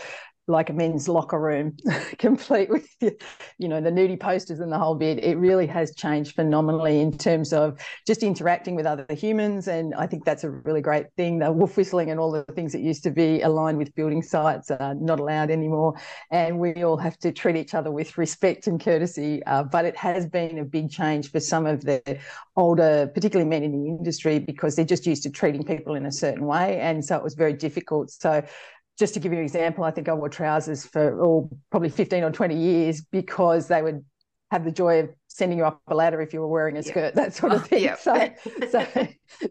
like 0.46 0.69
a 0.69 0.72
men's 0.72 1.08
locker 1.08 1.38
room, 1.38 1.76
complete 2.19 2.69
with 2.69 2.88
you 3.00 3.69
know 3.69 3.81
the 3.81 3.90
nudie 3.90 4.19
posters 4.19 4.60
and 4.60 4.70
the 4.70 4.78
whole 4.78 4.94
bit. 4.94 5.22
It 5.22 5.37
really 5.37 5.66
has 5.66 5.94
changed 5.94 6.34
phenomenally 6.34 7.00
in 7.00 7.16
terms 7.16 7.52
of 7.52 7.81
just 8.06 8.22
interacting 8.22 8.75
with 8.75 8.87
other 8.87 9.06
humans, 9.10 9.69
and 9.69 9.94
I 9.94 10.06
think 10.06 10.25
that's 10.25 10.44
a 10.44 10.50
really 10.50 10.81
great 10.81 11.06
thing. 11.16 11.38
The 11.38 11.52
wolf 11.52 11.76
whistling 11.76 12.10
and 12.10 12.19
all 12.19 12.32
the 12.32 12.44
things 12.54 12.72
that 12.72 12.81
used 12.81 13.02
to 13.04 13.10
be 13.10 13.40
aligned 13.42 13.78
with 13.78 13.94
building 13.94 14.22
sites 14.22 14.70
are 14.70 14.94
not 14.94 15.20
allowed 15.20 15.50
anymore, 15.50 15.94
and 16.31 16.58
we 16.58 16.82
all 16.82 16.96
have 16.96 17.19
to 17.19 17.32
treat 17.32 17.56
each 17.56 17.75
other 17.75 17.90
with 17.90 18.19
respect 18.19 18.66
and 18.66 18.81
courtesy. 18.81 19.43
Uh, 19.44 19.62
but 19.62 19.84
it 19.84 19.96
has 19.96 20.26
been 20.26 20.58
a 20.58 20.65
big 20.65 20.91
change 20.91 21.31
for 21.31 21.41
some 21.41 21.67
of 21.67 21.84
the 21.84 22.19
older, 22.56 23.10
particularly 23.15 23.48
men 23.48 23.62
in 23.62 23.72
the 23.72 23.88
industry, 23.88 24.38
because 24.38 24.76
they're 24.76 24.84
just 24.84 25.06
used 25.06 25.22
to 25.22 25.31
treating 25.31 25.65
people 25.65 25.94
in 25.94 26.06
a 26.06 26.12
certain 26.12 26.46
way, 26.46 26.81
and 26.81 27.05
so 27.05 27.17
it 27.17 27.22
was 27.22 27.34
very 27.34 27.53
difficult. 27.53 28.10
So 28.10 28.43
just 29.00 29.14
to 29.14 29.20
give 29.20 29.32
you 29.32 29.38
an 29.38 29.44
example, 29.44 29.82
I 29.82 29.90
think 29.90 30.10
I 30.10 30.12
wore 30.12 30.28
trousers 30.28 30.84
for 30.86 31.19
oh, 31.20 31.50
probably 31.70 31.88
15 31.88 32.22
or 32.22 32.30
20 32.30 32.54
years 32.54 33.00
because 33.00 33.66
they 33.66 33.80
would 33.82 34.04
have 34.50 34.62
the 34.62 34.70
joy 34.70 35.00
of 35.00 35.10
sending 35.26 35.56
you 35.56 35.64
up 35.64 35.80
a 35.88 35.94
ladder 35.94 36.20
if 36.20 36.34
you 36.34 36.40
were 36.40 36.48
wearing 36.48 36.76
a 36.76 36.82
skirt, 36.82 37.14
yeah. 37.16 37.22
that 37.22 37.34
sort 37.34 37.52
of 37.52 37.66
thing. 37.69 37.82
Yeah. 37.82 37.96
So, 37.96 38.30
so, 38.70 38.86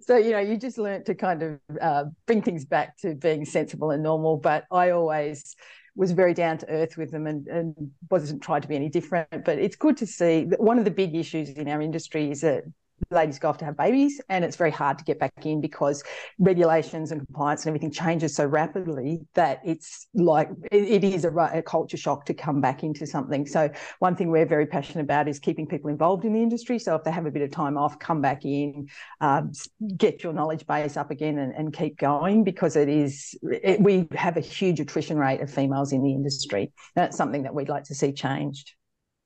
so, 0.01 0.17
you 0.17 0.31
know, 0.31 0.39
you 0.39 0.55
just 0.55 0.77
learnt 0.77 1.05
to 1.07 1.15
kind 1.15 1.41
of 1.41 1.59
uh, 1.81 2.03
bring 2.27 2.43
things 2.43 2.63
back 2.63 2.95
to 2.99 3.15
being 3.15 3.43
sensible 3.43 3.89
and 3.89 4.03
normal. 4.03 4.37
But 4.37 4.65
I 4.71 4.91
always 4.91 5.55
was 5.95 6.11
very 6.11 6.35
down 6.35 6.59
to 6.59 6.69
earth 6.69 6.95
with 6.95 7.09
them 7.09 7.25
and, 7.25 7.47
and 7.47 7.75
wasn't 8.11 8.43
tried 8.43 8.61
to 8.61 8.67
be 8.67 8.75
any 8.75 8.89
different. 8.89 9.45
But 9.45 9.57
it's 9.57 9.75
good 9.75 9.97
to 9.97 10.05
see 10.05 10.45
that 10.45 10.59
one 10.59 10.77
of 10.77 10.85
the 10.85 10.91
big 10.91 11.15
issues 11.15 11.49
in 11.49 11.67
our 11.67 11.81
industry 11.81 12.29
is 12.29 12.41
that 12.41 12.65
ladies 13.11 13.39
go 13.39 13.49
off 13.49 13.57
to 13.57 13.65
have 13.65 13.77
babies 13.77 14.21
and 14.29 14.45
it's 14.45 14.55
very 14.55 14.71
hard 14.71 14.97
to 14.97 15.03
get 15.03 15.19
back 15.19 15.45
in 15.45 15.61
because 15.61 16.03
regulations 16.37 17.11
and 17.11 17.25
compliance 17.25 17.63
and 17.63 17.69
everything 17.69 17.91
changes 17.91 18.35
so 18.35 18.45
rapidly 18.45 19.21
that 19.33 19.59
it's 19.65 20.07
like 20.13 20.49
it, 20.71 20.83
it 20.83 21.03
is 21.03 21.25
a, 21.25 21.31
a, 21.53 21.61
culture 21.61 21.97
shock 21.97 22.25
to 22.25 22.33
come 22.33 22.61
back 22.61 22.83
into 22.83 23.05
something. 23.05 23.45
So 23.45 23.69
one 23.99 24.15
thing 24.15 24.29
we're 24.29 24.45
very 24.45 24.65
passionate 24.65 25.03
about 25.03 25.27
is 25.27 25.39
keeping 25.39 25.67
people 25.67 25.89
involved 25.89 26.25
in 26.25 26.33
the 26.33 26.41
industry. 26.41 26.79
So 26.79 26.95
if 26.95 27.03
they 27.03 27.11
have 27.11 27.25
a 27.25 27.31
bit 27.31 27.41
of 27.41 27.51
time 27.51 27.77
off 27.77 27.99
come 27.99 28.21
back 28.21 28.45
in 28.45 28.87
um, 29.21 29.51
get 29.97 30.23
your 30.23 30.33
knowledge 30.33 30.65
base 30.67 30.97
up 30.97 31.11
again 31.11 31.37
and, 31.37 31.53
and 31.53 31.73
keep 31.73 31.97
going 31.97 32.43
because 32.43 32.75
it 32.75 32.89
is 32.89 33.37
it, 33.43 33.81
we 33.81 34.07
have 34.13 34.37
a 34.37 34.41
huge 34.41 34.79
attrition 34.79 35.17
rate 35.17 35.41
of 35.41 35.51
females 35.51 35.91
in 35.91 36.03
the 36.03 36.11
industry. 36.11 36.71
That's 36.95 37.17
something 37.17 37.43
that 37.43 37.53
we'd 37.53 37.69
like 37.69 37.85
to 37.85 37.95
see 37.95 38.11
changed 38.11 38.73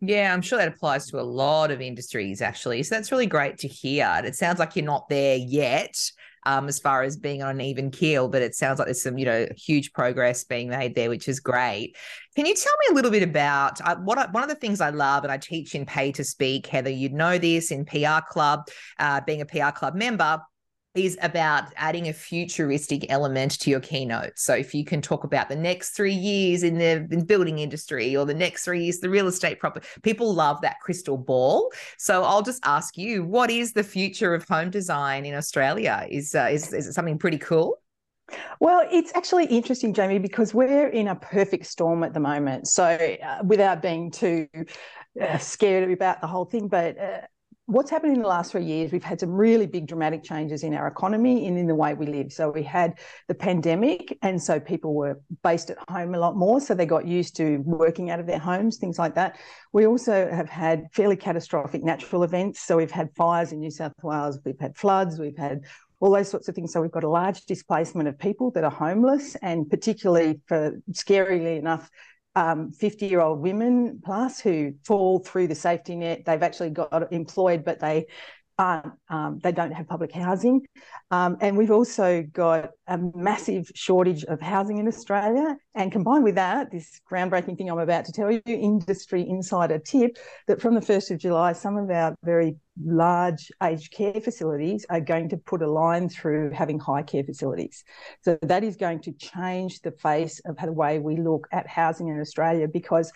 yeah, 0.07 0.33
I'm 0.33 0.41
sure 0.41 0.57
that 0.57 0.67
applies 0.67 1.07
to 1.07 1.19
a 1.19 1.22
lot 1.22 1.72
of 1.72 1.81
industries, 1.81 2.41
actually. 2.41 2.83
So 2.83 2.95
that's 2.95 3.12
really 3.12 3.25
great 3.25 3.57
to 3.60 3.67
hear. 3.67 4.22
It 4.24 4.36
sounds 4.36 4.60
like 4.60 4.75
you're 4.75 4.86
not 4.86 5.10
there 5.10 5.38
yet, 5.38 5.95
um, 6.45 6.67
as 6.67 6.79
far 6.79 7.03
as 7.03 7.15
being 7.15 7.41
on 7.41 7.51
an 7.51 7.62
even 7.62 7.89
keel, 7.89 8.27
but 8.27 8.41
it 8.41 8.53
sounds 8.55 8.79
like 8.79 8.88
there's 8.88 9.01
some, 9.01 9.17
you 9.17 9.25
know, 9.25 9.48
huge 9.55 9.93
progress 9.93 10.43
being 10.43 10.69
made 10.69 10.95
there, 10.95 11.10
which 11.10 11.27
is 11.27 11.39
great. 11.39 11.95
Can 12.36 12.45
you 12.45 12.53
tell 12.53 12.74
me 12.81 12.91
a 12.91 12.95
little 12.95 13.12
bit 13.12 13.24
about 13.24 13.79
uh, 13.81 13.95
what 13.98 14.17
I, 14.17 14.29
one 14.31 14.43
of 14.43 14.50
the 14.50 14.55
things 14.55 14.81
I 14.81 14.89
love, 14.89 15.24
and 15.24 15.31
I 15.31 15.38
teach 15.38 15.75
in 15.75 15.86
Pay 15.86 16.12
to 16.13 16.24
Speak, 16.24 16.67
Heather, 16.67 16.89
you'd 16.89 17.13
know 17.13 17.38
this 17.38 17.72
in 17.72 17.86
PR 17.86 18.22
Club, 18.27 18.67
uh, 19.00 19.22
being 19.25 19.41
a 19.41 19.45
PR 19.45 19.72
Club 19.72 19.95
member 19.95 20.41
is 20.95 21.17
about 21.21 21.65
adding 21.75 22.07
a 22.07 22.13
futuristic 22.13 23.09
element 23.09 23.59
to 23.59 23.69
your 23.69 23.79
keynote. 23.79 24.33
So 24.35 24.53
if 24.53 24.75
you 24.75 24.85
can 24.85 25.01
talk 25.01 25.23
about 25.23 25.50
the 25.50 25.55
next 25.55 25.91
three 25.91 26.13
years 26.13 26.63
in 26.63 26.77
the 26.77 27.23
building 27.25 27.59
industry 27.59 28.15
or 28.15 28.25
the 28.25 28.33
next 28.33 28.63
three 28.63 28.83
years 28.83 29.00
the 29.00 29.09
real 29.09 29.27
estate 29.27 29.59
property, 29.59 29.88
people 30.03 30.33
love 30.33 30.62
that 30.62 30.79
crystal 30.81 31.17
ball. 31.17 31.71
So 31.97 32.23
I'll 32.23 32.43
just 32.43 32.63
ask 32.65 32.97
you, 32.97 33.23
what 33.23 33.50
is 33.50 33.73
the 33.73 33.83
future 33.83 34.33
of 34.35 34.47
home 34.47 34.69
design 34.69 35.25
in 35.25 35.33
Australia? 35.33 36.05
Is 36.09 36.35
uh, 36.35 36.50
is 36.51 36.71
is 36.73 36.88
it 36.88 36.93
something 36.93 37.17
pretty 37.17 37.39
cool? 37.39 37.79
Well, 38.59 38.88
it's 38.91 39.12
actually 39.15 39.45
interesting, 39.45 39.93
Jaimie, 39.93 40.21
because 40.21 40.53
we're 40.53 40.88
in 40.88 41.07
a 41.07 41.15
perfect 41.15 41.65
storm 41.65 42.03
at 42.03 42.13
the 42.13 42.19
moment. 42.19 42.67
So, 42.67 42.85
uh, 42.85 43.43
without 43.43 43.81
being 43.81 44.12
too 44.12 44.47
uh, 45.21 45.38
scared 45.38 45.91
about 45.91 46.21
the 46.21 46.27
whole 46.27 46.45
thing, 46.45 46.67
but 46.67 46.97
uh, 46.97 47.21
what's 47.65 47.89
happened 47.89 48.15
in 48.15 48.22
the 48.22 48.27
last 48.27 48.51
three 48.51 48.65
years, 48.65 48.91
we've 48.91 49.03
had 49.03 49.20
some 49.20 49.32
really 49.32 49.65
big 49.65 49.88
dramatic 49.88 50.24
changes 50.24 50.63
in 50.63 50.74
our 50.74 50.88
economy 50.88 51.48
and 51.48 51.58
in 51.58 51.65
the 51.67 51.75
way 51.75 51.93
we 51.93 52.05
live. 52.05 52.34
So 52.34 52.51
we 52.51 52.63
had 52.63 53.00
the 53.27 53.36
pandemic, 53.36 54.17
and 54.22 54.41
so 54.41 54.60
people 54.60 54.93
were 54.93 55.22
based 55.43 55.70
at 55.70 55.77
home 55.89 56.13
a 56.13 56.20
lot 56.20 56.36
more. 56.36 56.60
So 56.60 56.74
they 56.74 56.86
got 56.86 57.08
used 57.08 57.38
to 57.38 57.58
working 57.65 58.10
out 58.10 58.20
of 58.20 58.27
their 58.27 58.39
homes, 58.39 58.77
things 58.77 59.00
like 59.00 59.15
that. 59.15 59.38
We 59.72 59.88
also 59.88 60.29
have 60.29 60.50
had 60.50 60.88
fairly 60.91 61.15
catastrophic 61.15 61.84
natural 61.84 62.24
events. 62.24 62.60
So 62.62 62.77
we've 62.77 62.91
had 62.91 63.10
fires 63.15 63.53
in 63.53 63.60
New 63.60 63.72
South 63.72 63.93
Wales, 64.03 64.39
we've 64.43 64.60
had 64.60 64.75
floods, 64.75 65.17
we've 65.17 65.38
had 65.38 65.62
all 66.01 66.12
those 66.12 66.29
sorts 66.29 66.50
of 66.50 66.55
things. 66.55 66.74
So 66.74 66.82
we've 66.82 66.91
got 66.91 67.05
a 67.05 67.10
large 67.10 67.46
displacement 67.46 68.10
of 68.10 68.20
people 68.20 68.51
that 68.51 68.65
are 68.65 68.72
homeless, 68.72 69.36
and 69.36 69.70
particularly 69.70 70.41
for 70.48 70.82
scarily 70.91 71.58
enough, 71.58 71.89
um, 72.35 72.71
50 72.71 73.07
year 73.07 73.21
old 73.21 73.39
women 73.39 74.01
plus 74.03 74.39
who 74.39 74.73
fall 74.83 75.19
through 75.19 75.47
the 75.47 75.55
safety 75.55 75.95
net. 75.95 76.25
They've 76.25 76.41
actually 76.41 76.71
got 76.71 77.11
employed, 77.11 77.63
but 77.63 77.79
they 77.79 78.07
aren't, 78.57 78.93
um, 79.10 79.39
they 79.43 79.51
don't 79.51 79.72
have 79.72 79.88
public 79.88 80.12
housing. 80.12 80.62
Um, 81.12 81.38
and 81.41 81.57
we've 81.57 81.72
also 81.72 82.24
got 82.33 82.72
a 82.88 82.98
massive 83.15 83.69
shortage 83.75 84.24
of 84.25 84.41
housing 84.41 84.77
in 84.77 84.88
Australia. 84.88 85.57
And 85.75 85.91
combined 85.91 86.24
with 86.24 86.36
that, 86.36 86.72
this 86.72 87.01
groundbreaking 87.12 87.57
thing 87.57 87.69
I'm 87.69 87.79
about 87.79 88.05
to 88.05 88.12
tell 88.12 88.31
you, 88.31 88.41
industry 88.45 89.27
insider 89.27 89.79
tip, 89.79 90.17
that 90.48 90.62
from 90.62 90.75
the 90.75 90.81
1st 90.81 91.12
of 91.12 91.17
July, 91.19 91.53
some 91.53 91.77
of 91.77 91.89
our 91.89 92.15
very 92.24 92.55
large 92.83 93.51
aged 93.62 93.91
care 93.91 94.19
facilities 94.19 94.86
are 94.89 95.00
going 95.00 95.29
to 95.29 95.38
put 95.38 95.62
a 95.62 95.69
line 95.69 96.10
through 96.10 96.51
having 96.51 96.79
high 96.79 97.03
care 97.03 97.24
facilities. 97.24 97.83
So 98.22 98.38
that 98.41 98.63
is 98.63 98.75
going 98.77 99.01
to 99.01 99.12
change 99.13 99.81
the 99.81 99.91
face 99.91 100.41
of 100.45 100.57
the 100.57 100.72
way 100.72 101.00
we 101.00 101.17
look 101.17 101.48
at 101.51 101.67
housing 101.67 102.07
in 102.07 102.19
Australia 102.19 102.67
because 102.67 103.12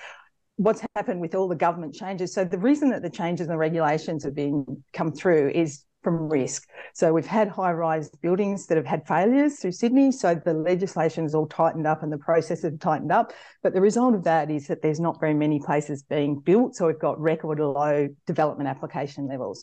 what's 0.57 0.83
happened 0.95 1.21
with 1.21 1.35
all 1.35 1.47
the 1.47 1.55
government 1.55 1.93
changes. 1.93 2.33
So 2.33 2.43
the 2.43 2.57
reason 2.57 2.89
that 2.89 3.01
the 3.01 3.09
changes 3.09 3.47
and 3.47 3.53
the 3.53 3.57
regulations 3.57 4.23
have 4.23 4.35
been 4.35 4.83
come 4.93 5.11
through 5.11 5.51
is 5.51 5.85
from 6.03 6.29
risk. 6.29 6.67
So 6.93 7.11
we've 7.11 7.25
had 7.25 7.49
high-rise 7.49 8.09
buildings 8.21 8.65
that 8.67 8.77
have 8.77 8.85
had 8.85 9.05
failures 9.07 9.59
through 9.59 9.73
Sydney. 9.73 10.11
So 10.11 10.35
the 10.35 10.53
legislation 10.53 11.25
is 11.25 11.35
all 11.35 11.47
tightened 11.47 11.85
up 11.85 12.01
and 12.01 12.11
the 12.11 12.17
process 12.17 12.63
have 12.63 12.79
tightened 12.79 13.11
up. 13.11 13.33
But 13.61 13.73
the 13.73 13.81
result 13.81 14.15
of 14.15 14.23
that 14.23 14.49
is 14.49 14.67
that 14.67 14.81
there's 14.81 14.99
not 14.99 15.19
very 15.19 15.33
many 15.33 15.59
places 15.59 16.03
being 16.03 16.39
built. 16.39 16.75
So 16.75 16.87
we've 16.87 16.99
got 16.99 17.19
record 17.19 17.59
low 17.59 18.07
development 18.25 18.69
application 18.69 19.27
levels 19.27 19.61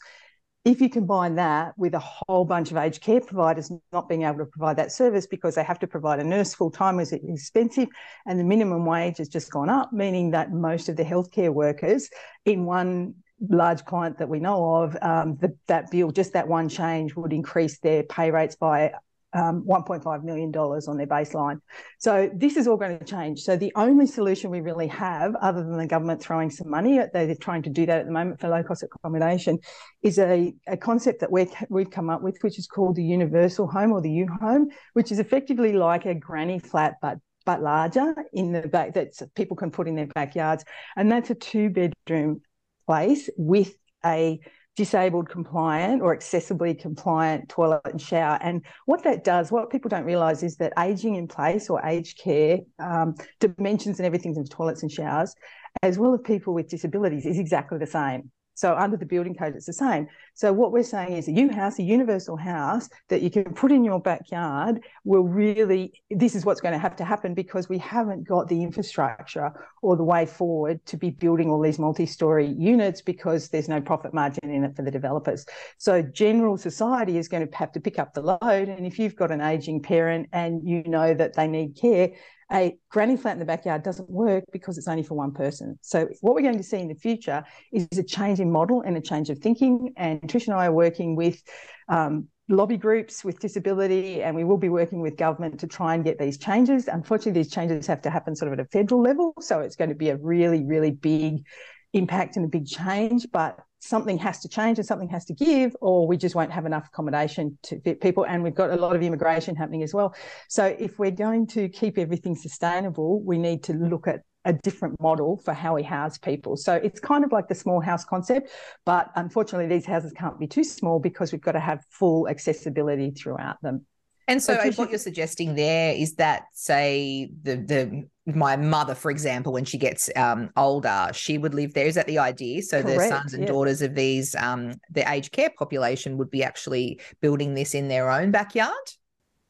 if 0.65 0.81
you 0.81 0.89
combine 0.89 1.35
that 1.35 1.77
with 1.77 1.95
a 1.95 1.99
whole 1.99 2.45
bunch 2.45 2.71
of 2.71 2.79
aged 2.79 3.03
care 3.03 3.21
providers 3.21 3.71
not 3.93 4.09
being 4.09 4.23
able 4.23 4.39
to 4.39 4.47
provide 4.47 4.77
that 4.77 4.91
service 4.91 5.27
because 5.27 5.55
they 5.55 5.63
have 5.63 5.79
to 5.79 5.87
provide 5.87 6.21
a 6.21 6.25
nurse 6.25 6.55
full 6.55 6.71
time 6.71 6.99
is 7.01 7.13
expensive 7.13 7.89
and 8.27 8.41
the 8.41 8.45
minimum 8.45 8.87
wage 8.87 9.19
has 9.19 9.29
just 9.29 9.51
gone 9.51 9.69
up, 9.69 9.93
meaning 9.93 10.31
that 10.31 10.53
most 10.53 10.89
of 10.89 10.97
the 10.97 11.05
healthcare 11.05 11.53
workers 11.53 12.09
in 12.47 12.65
one 12.65 13.15
large 13.51 13.85
client 13.85 14.17
that 14.19 14.29
we 14.29 14.41
know 14.41 14.83
of, 14.83 14.97
um, 15.03 15.37
the, 15.37 15.55
that 15.67 15.91
bill, 15.91 16.11
just 16.11 16.33
that 16.33 16.49
one 16.49 16.69
change 16.69 17.15
would 17.15 17.33
increase 17.33 17.79
their 17.81 18.03
pay 18.03 18.31
rates 18.31 18.57
by 18.57 18.93
um, 19.35 19.65
$1.5 19.69 20.25
million 20.25 20.55
on 20.55 20.97
their 20.97 21.07
baseline. 21.07 21.61
So 21.99 22.31
this 22.35 22.57
is 22.57 22.67
all 22.67 22.77
going 22.77 22.99
to 22.99 23.05
change. 23.05 23.41
So 23.41 23.57
the 23.57 23.73
only 23.75 24.07
solution 24.07 24.51
we 24.51 24.61
really 24.61 24.87
have, 24.89 25.35
other 25.37 25.63
than 25.63 25.77
the 25.77 25.87
government 25.87 26.23
throwing 26.23 26.51
some 26.51 26.71
money, 26.71 26.99
at, 26.99 27.13
they're 27.13 27.35
trying 27.35 27.63
to 27.65 27.71
do 27.71 27.85
that 27.87 28.01
at 28.01 28.07
the 28.07 28.13
moment 28.13 28.41
for 28.41 28.49
low 28.49 28.63
cost 28.63 28.85
accommodation, 28.85 29.59
is 30.03 30.19
a, 30.19 30.55
a 30.67 30.77
concept 30.77 31.21
that 31.21 31.31
we 31.31 31.49
we've 31.69 31.91
come 31.91 32.11
up 32.11 32.23
with, 32.23 32.39
which 32.43 32.59
is 32.59 32.67
called 32.67 32.97
the 32.97 33.05
universal 33.05 33.67
home 33.67 33.93
or 33.93 34.01
the 34.01 34.11
U 34.11 34.29
home, 34.41 34.69
which 34.93 35.11
is 35.11 35.19
effectively 35.19 35.73
like 35.73 36.07
a 36.07 36.15
granny 36.15 36.59
flat, 36.59 36.95
but 37.03 37.19
but 37.45 37.63
larger 37.63 38.15
in 38.33 38.53
the 38.53 38.67
back 38.67 38.95
that 38.95 39.13
people 39.35 39.57
can 39.57 39.71
put 39.71 39.87
in 39.87 39.95
their 39.95 40.07
backyards. 40.07 40.65
And 40.97 41.13
that's 41.13 41.29
a 41.29 41.35
two 41.35 41.69
bedroom 41.69 42.41
place 42.87 43.29
with 43.37 43.75
a 44.05 44.41
disabled 44.77 45.29
compliant 45.29 46.03
or 46.03 46.17
accessibly 46.17 46.79
compliant 46.79 47.49
toilet 47.49 47.83
and 47.85 48.01
shower. 48.01 48.39
And 48.43 48.65
what 48.87 49.05
that 49.05 49.25
does, 49.25 49.53
what 49.53 49.71
people 49.71 49.89
don't 49.89 50.05
realise 50.05 50.43
is 50.43 50.57
that 50.57 50.73
aging 50.79 51.15
in 51.15 51.29
place 51.29 51.71
or 51.71 51.85
aged 51.85 52.19
care, 52.19 52.59
um, 52.79 53.15
dimensions 53.41 53.99
and 53.99 54.07
everything 54.07 54.37
of 54.37 54.49
toilets 54.51 54.83
and 54.83 54.91
showers, 54.91 55.35
as 55.83 55.99
well 55.99 56.15
as 56.15 56.21
people 56.25 56.55
with 56.55 56.69
disabilities, 56.69 57.27
is 57.27 57.39
exactly 57.39 57.79
the 57.79 57.87
same. 57.87 58.31
So 58.55 58.75
under 58.75 58.97
the 58.97 59.07
building 59.07 59.35
code, 59.35 59.57
it's 59.57 59.67
the 59.67 59.73
same. 59.73 60.09
So 60.35 60.53
what 60.53 60.73
we're 60.73 60.83
saying 60.83 61.13
is 61.17 61.29
a 61.29 61.33
U 61.33 61.49
house, 61.51 61.79
a 61.79 61.83
universal 61.83 62.37
house 62.37 62.89
that 63.09 63.23
you 63.23 63.31
can 63.31 63.45
put 63.55 63.73
in 63.73 63.85
your 63.85 64.01
backyard 64.01 64.81
will 65.05 65.25
really, 65.25 66.03
this 66.11 66.35
is 66.35 66.45
what's 66.45 66.61
going 66.61 66.73
to 66.73 66.79
have 66.79 66.97
to 66.97 67.05
happen 67.05 67.35
because 67.35 67.69
we 67.69 67.79
haven't 67.79 68.27
got 68.27 68.49
the 68.49 68.63
infrastructure 68.63 69.53
or 69.83 69.97
the 69.97 70.05
way 70.05 70.27
forward 70.27 70.85
to 70.87 70.97
be 70.97 71.11
building 71.11 71.51
all 71.51 71.61
these 71.61 71.79
multi-story 71.79 72.47
units 72.47 73.03
because 73.03 73.49
there's 73.49 73.69
no 73.69 73.81
profit 73.81 74.15
margin 74.15 74.51
in 74.51 74.65
it 74.65 74.75
for 74.75 74.83
the 74.83 74.91
developers. 74.91 75.47
So 75.79 76.03
general 76.03 76.57
society 76.57 77.19
is 77.19 77.29
going 77.29 77.47
to 77.47 77.57
have 77.57 77.73
to 77.73 77.81
pick 77.81 77.99
up 77.99 78.15
the 78.15 78.23
load. 78.23 78.69
And 78.69 78.87
if 78.87 78.99
you've 78.99 79.17
got 79.17 79.31
an 79.31 79.41
aging 79.41 79.83
parent 79.83 80.29
and 80.33 80.67
you 80.67 80.83
know 80.85 81.15
that 81.15 81.35
they 81.35 81.47
need 81.47 81.77
care, 81.77 82.11
a 82.53 82.77
granny 82.91 83.17
flat 83.17 83.33
in 83.33 83.39
the 83.39 83.45
backyard 83.45 83.83
doesn't 83.83 84.09
work 84.11 84.45
because 84.53 84.79
it's 84.79 84.89
only 84.89 85.03
for 85.03 85.15
one 85.15 85.33
person. 85.33 85.79
So 85.83 86.09
what 86.21 86.35
we're 86.35 86.43
going 86.43 86.59
to 86.59 86.63
see 86.63 86.79
in 86.79 86.89
the 86.89 86.95
future 86.95 87.45
is 87.73 87.87
a 87.99 88.03
change 88.03 88.41
in 88.41 88.51
model 88.51 88.83
and 88.83 88.97
a 88.97 89.01
change 89.01 89.31
of 89.31 89.39
thinking. 89.39 89.93
And 89.97 90.21
Trish 90.23 90.47
and 90.47 90.55
I 90.55 90.67
are 90.67 90.73
working 90.73 91.17
with 91.17 91.43
um, 91.89 92.29
lobby 92.49 92.77
groups 92.77 93.25
with 93.25 93.39
disability, 93.39 94.23
and 94.23 94.37
we 94.37 94.45
will 94.45 94.59
be 94.59 94.69
working 94.69 95.01
with 95.01 95.17
government 95.17 95.61
to 95.61 95.67
try 95.67 95.95
and 95.95 96.05
get 96.05 96.19
these 96.19 96.39
changes. 96.39 96.89
Unfortunately, 96.89 97.41
these 97.43 97.53
changes 97.53 97.87
have 97.87 98.03
to 98.03 98.11
happen 98.11 98.37
sort 98.37 98.53
of 98.53 98.59
at 98.59 98.67
a 98.67 98.69
federal 98.69 99.03
level. 99.03 99.35
So 99.41 99.61
it's 99.61 99.77
going 99.77 99.91
to 99.91 99.97
be 99.97 100.11
a 100.11 100.17
really, 100.17 100.65
really 100.65 100.91
big 100.91 101.45
impact 101.93 102.37
and 102.37 102.45
a 102.45 102.49
big 102.49 102.67
change, 102.67 103.27
but 103.33 103.59
something 103.85 104.17
has 104.19 104.41
to 104.41 104.49
change 104.49 104.79
and 104.79 104.87
something 104.87 105.09
has 105.11 105.25
to 105.27 105.35
give, 105.35 105.77
or 105.81 106.07
we 106.07 106.17
just 106.17 106.35
won't 106.35 106.51
have 106.51 106.65
enough 106.65 106.87
accommodation 106.89 107.59
to 107.63 107.79
fit 107.81 108.01
people. 108.01 108.25
And 108.25 108.43
we've 108.43 108.55
got 108.55 108.71
a 108.71 108.77
lot 108.77 108.97
of 108.97 109.03
immigration 109.03 109.55
happening 109.55 109.83
as 109.83 109.93
well. 109.93 110.15
So 110.49 110.75
if 110.79 110.99
we're 110.99 111.11
going 111.11 111.47
to 111.49 111.69
keep 111.69 111.99
everything 111.99 112.35
sustainable, 112.35 113.21
we 113.23 113.37
need 113.37 113.63
to 113.65 113.75
look 113.75 114.09
at 114.09 114.21
a 114.47 114.53
different 114.53 115.01
model 115.01 115.41
for 115.45 115.53
how 115.55 115.75
we 115.75 115.83
house 115.83 116.19
people. 116.19 116.57
So 116.57 116.75
it's 116.75 117.01
kind 117.01 117.25
of 117.25 117.33
like 117.33 117.49
the 117.49 117.55
small 117.55 117.81
house 117.81 118.05
concept, 118.05 118.51
but 118.85 119.11
unfortunately, 119.17 119.75
these 119.75 119.87
houses 119.87 120.13
can't 120.13 120.39
be 120.39 120.47
too 120.47 120.65
small 120.65 120.99
because 120.99 121.33
we've 121.33 121.41
got 121.41 121.53
to 121.53 121.61
have 121.61 121.85
full 121.91 122.29
accessibility 122.29 123.11
throughout 123.11 123.61
them. 123.63 123.87
And 124.27 124.43
so, 124.43 124.57
what 124.77 124.91
you're 124.91 124.99
suggesting 124.99 125.55
there 125.55 125.95
is 125.95 126.15
that, 126.15 126.45
say, 126.53 127.31
the 127.43 127.57
the 127.57 128.09
my 128.27 128.57
mother, 128.57 128.95
for 128.95 129.11
example, 129.11 129.53
when 129.53 129.65
she 129.65 129.77
gets 129.77 130.09
um, 130.17 130.51
older, 130.57 131.11
she 131.13 131.37
would 131.37 131.53
live 131.53 131.75
there. 131.75 131.87
Is 131.87 131.95
that 131.97 132.07
the 132.07 132.19
idea? 132.19 132.63
So 132.63 132.81
Correct, 132.83 132.99
the 132.99 133.09
sons 133.09 133.35
and 133.35 133.43
yeah. 133.43 133.49
daughters 133.49 133.83
of 133.83 133.95
these 133.95 134.35
um, 134.37 134.75
the 134.91 135.09
aged 135.11 135.33
care 135.33 135.51
population 135.51 136.17
would 136.17 136.31
be 136.31 136.43
actually 136.43 137.01
building 137.21 137.55
this 137.55 137.75
in 137.75 137.89
their 137.89 138.11
own 138.11 138.31
backyard. 138.31 138.73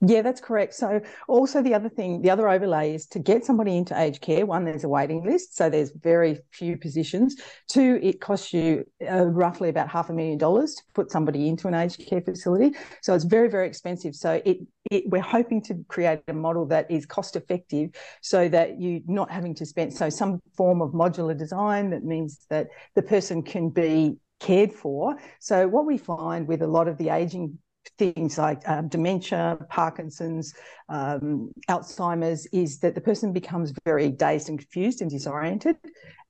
Yeah, 0.07 0.23
that's 0.23 0.41
correct. 0.41 0.75
So, 0.75 1.01
also 1.29 1.63
the 1.63 1.73
other 1.73 1.89
thing, 1.89 2.21
the 2.21 2.31
other 2.31 2.49
overlay 2.49 2.95
is 2.95 3.07
to 3.09 3.19
get 3.19 3.45
somebody 3.45 3.77
into 3.77 3.99
aged 3.99 4.21
care. 4.21 4.45
One, 4.45 4.65
there's 4.65 4.85
a 4.85 4.89
waiting 4.89 5.25
list, 5.25 5.57
so 5.57 5.71
there's 5.71 5.93
very 5.93 6.41
few 6.51 6.77
positions. 6.77 7.37
Two, 7.69 8.01
it 8.03 8.21
costs 8.21 8.53
you 8.53 8.85
uh, 9.09 9.25
roughly 9.25 9.69
about 9.69 9.89
half 9.89 10.11
a 10.11 10.13
million 10.13 10.37
dollars 10.37 10.75
to 10.75 10.83
put 10.95 11.11
somebody 11.11 11.49
into 11.49 11.69
an 11.69 11.75
aged 11.75 12.07
care 12.07 12.21
facility. 12.21 12.77
So 13.03 13.15
it's 13.15 13.25
very, 13.25 13.49
very 13.49 13.67
expensive. 13.67 14.15
So 14.15 14.43
it, 14.45 14.59
it 14.91 15.05
we're 15.07 15.23
hoping 15.23 15.63
to 15.63 15.85
create 15.89 16.21
a 16.29 16.33
model 16.35 16.67
that 16.67 16.91
is 16.91 17.07
cost 17.07 17.37
effective, 17.37 17.91
so 18.21 18.49
that 18.49 18.81
you're 18.81 19.01
not 19.07 19.31
having 19.31 19.55
to 19.55 19.65
spend 19.67 19.95
so 19.95 20.11
some 20.11 20.41
form 20.57 20.83
of 20.83 20.91
modular 20.91 21.39
design 21.39 21.91
that 21.91 22.05
means 22.05 22.47
that 22.51 22.69
the 22.95 23.03
person 23.03 23.43
can 23.43 23.71
be 23.71 24.17
cared 24.41 24.73
for. 24.73 25.17
So 25.41 25.69
what 25.69 25.87
we 25.87 25.97
find 25.97 26.47
with 26.47 26.61
a 26.61 26.67
lot 26.67 26.89
of 26.89 26.99
the 26.99 27.09
aging 27.09 27.59
things 27.99 28.39
like 28.39 28.67
um, 28.69 28.89
dementia, 28.89 29.59
Parkinson's, 29.69 30.55
um, 30.89 31.51
Alzheimer's, 31.69 32.47
is 32.53 32.79
that 32.81 32.95
the 32.95 33.01
person 33.01 33.33
becomes 33.33 33.73
very 33.85 34.11
dazed 34.11 34.49
and 34.49 34.59
confused 34.59 35.01
and 35.01 35.11
disoriented. 35.11 35.77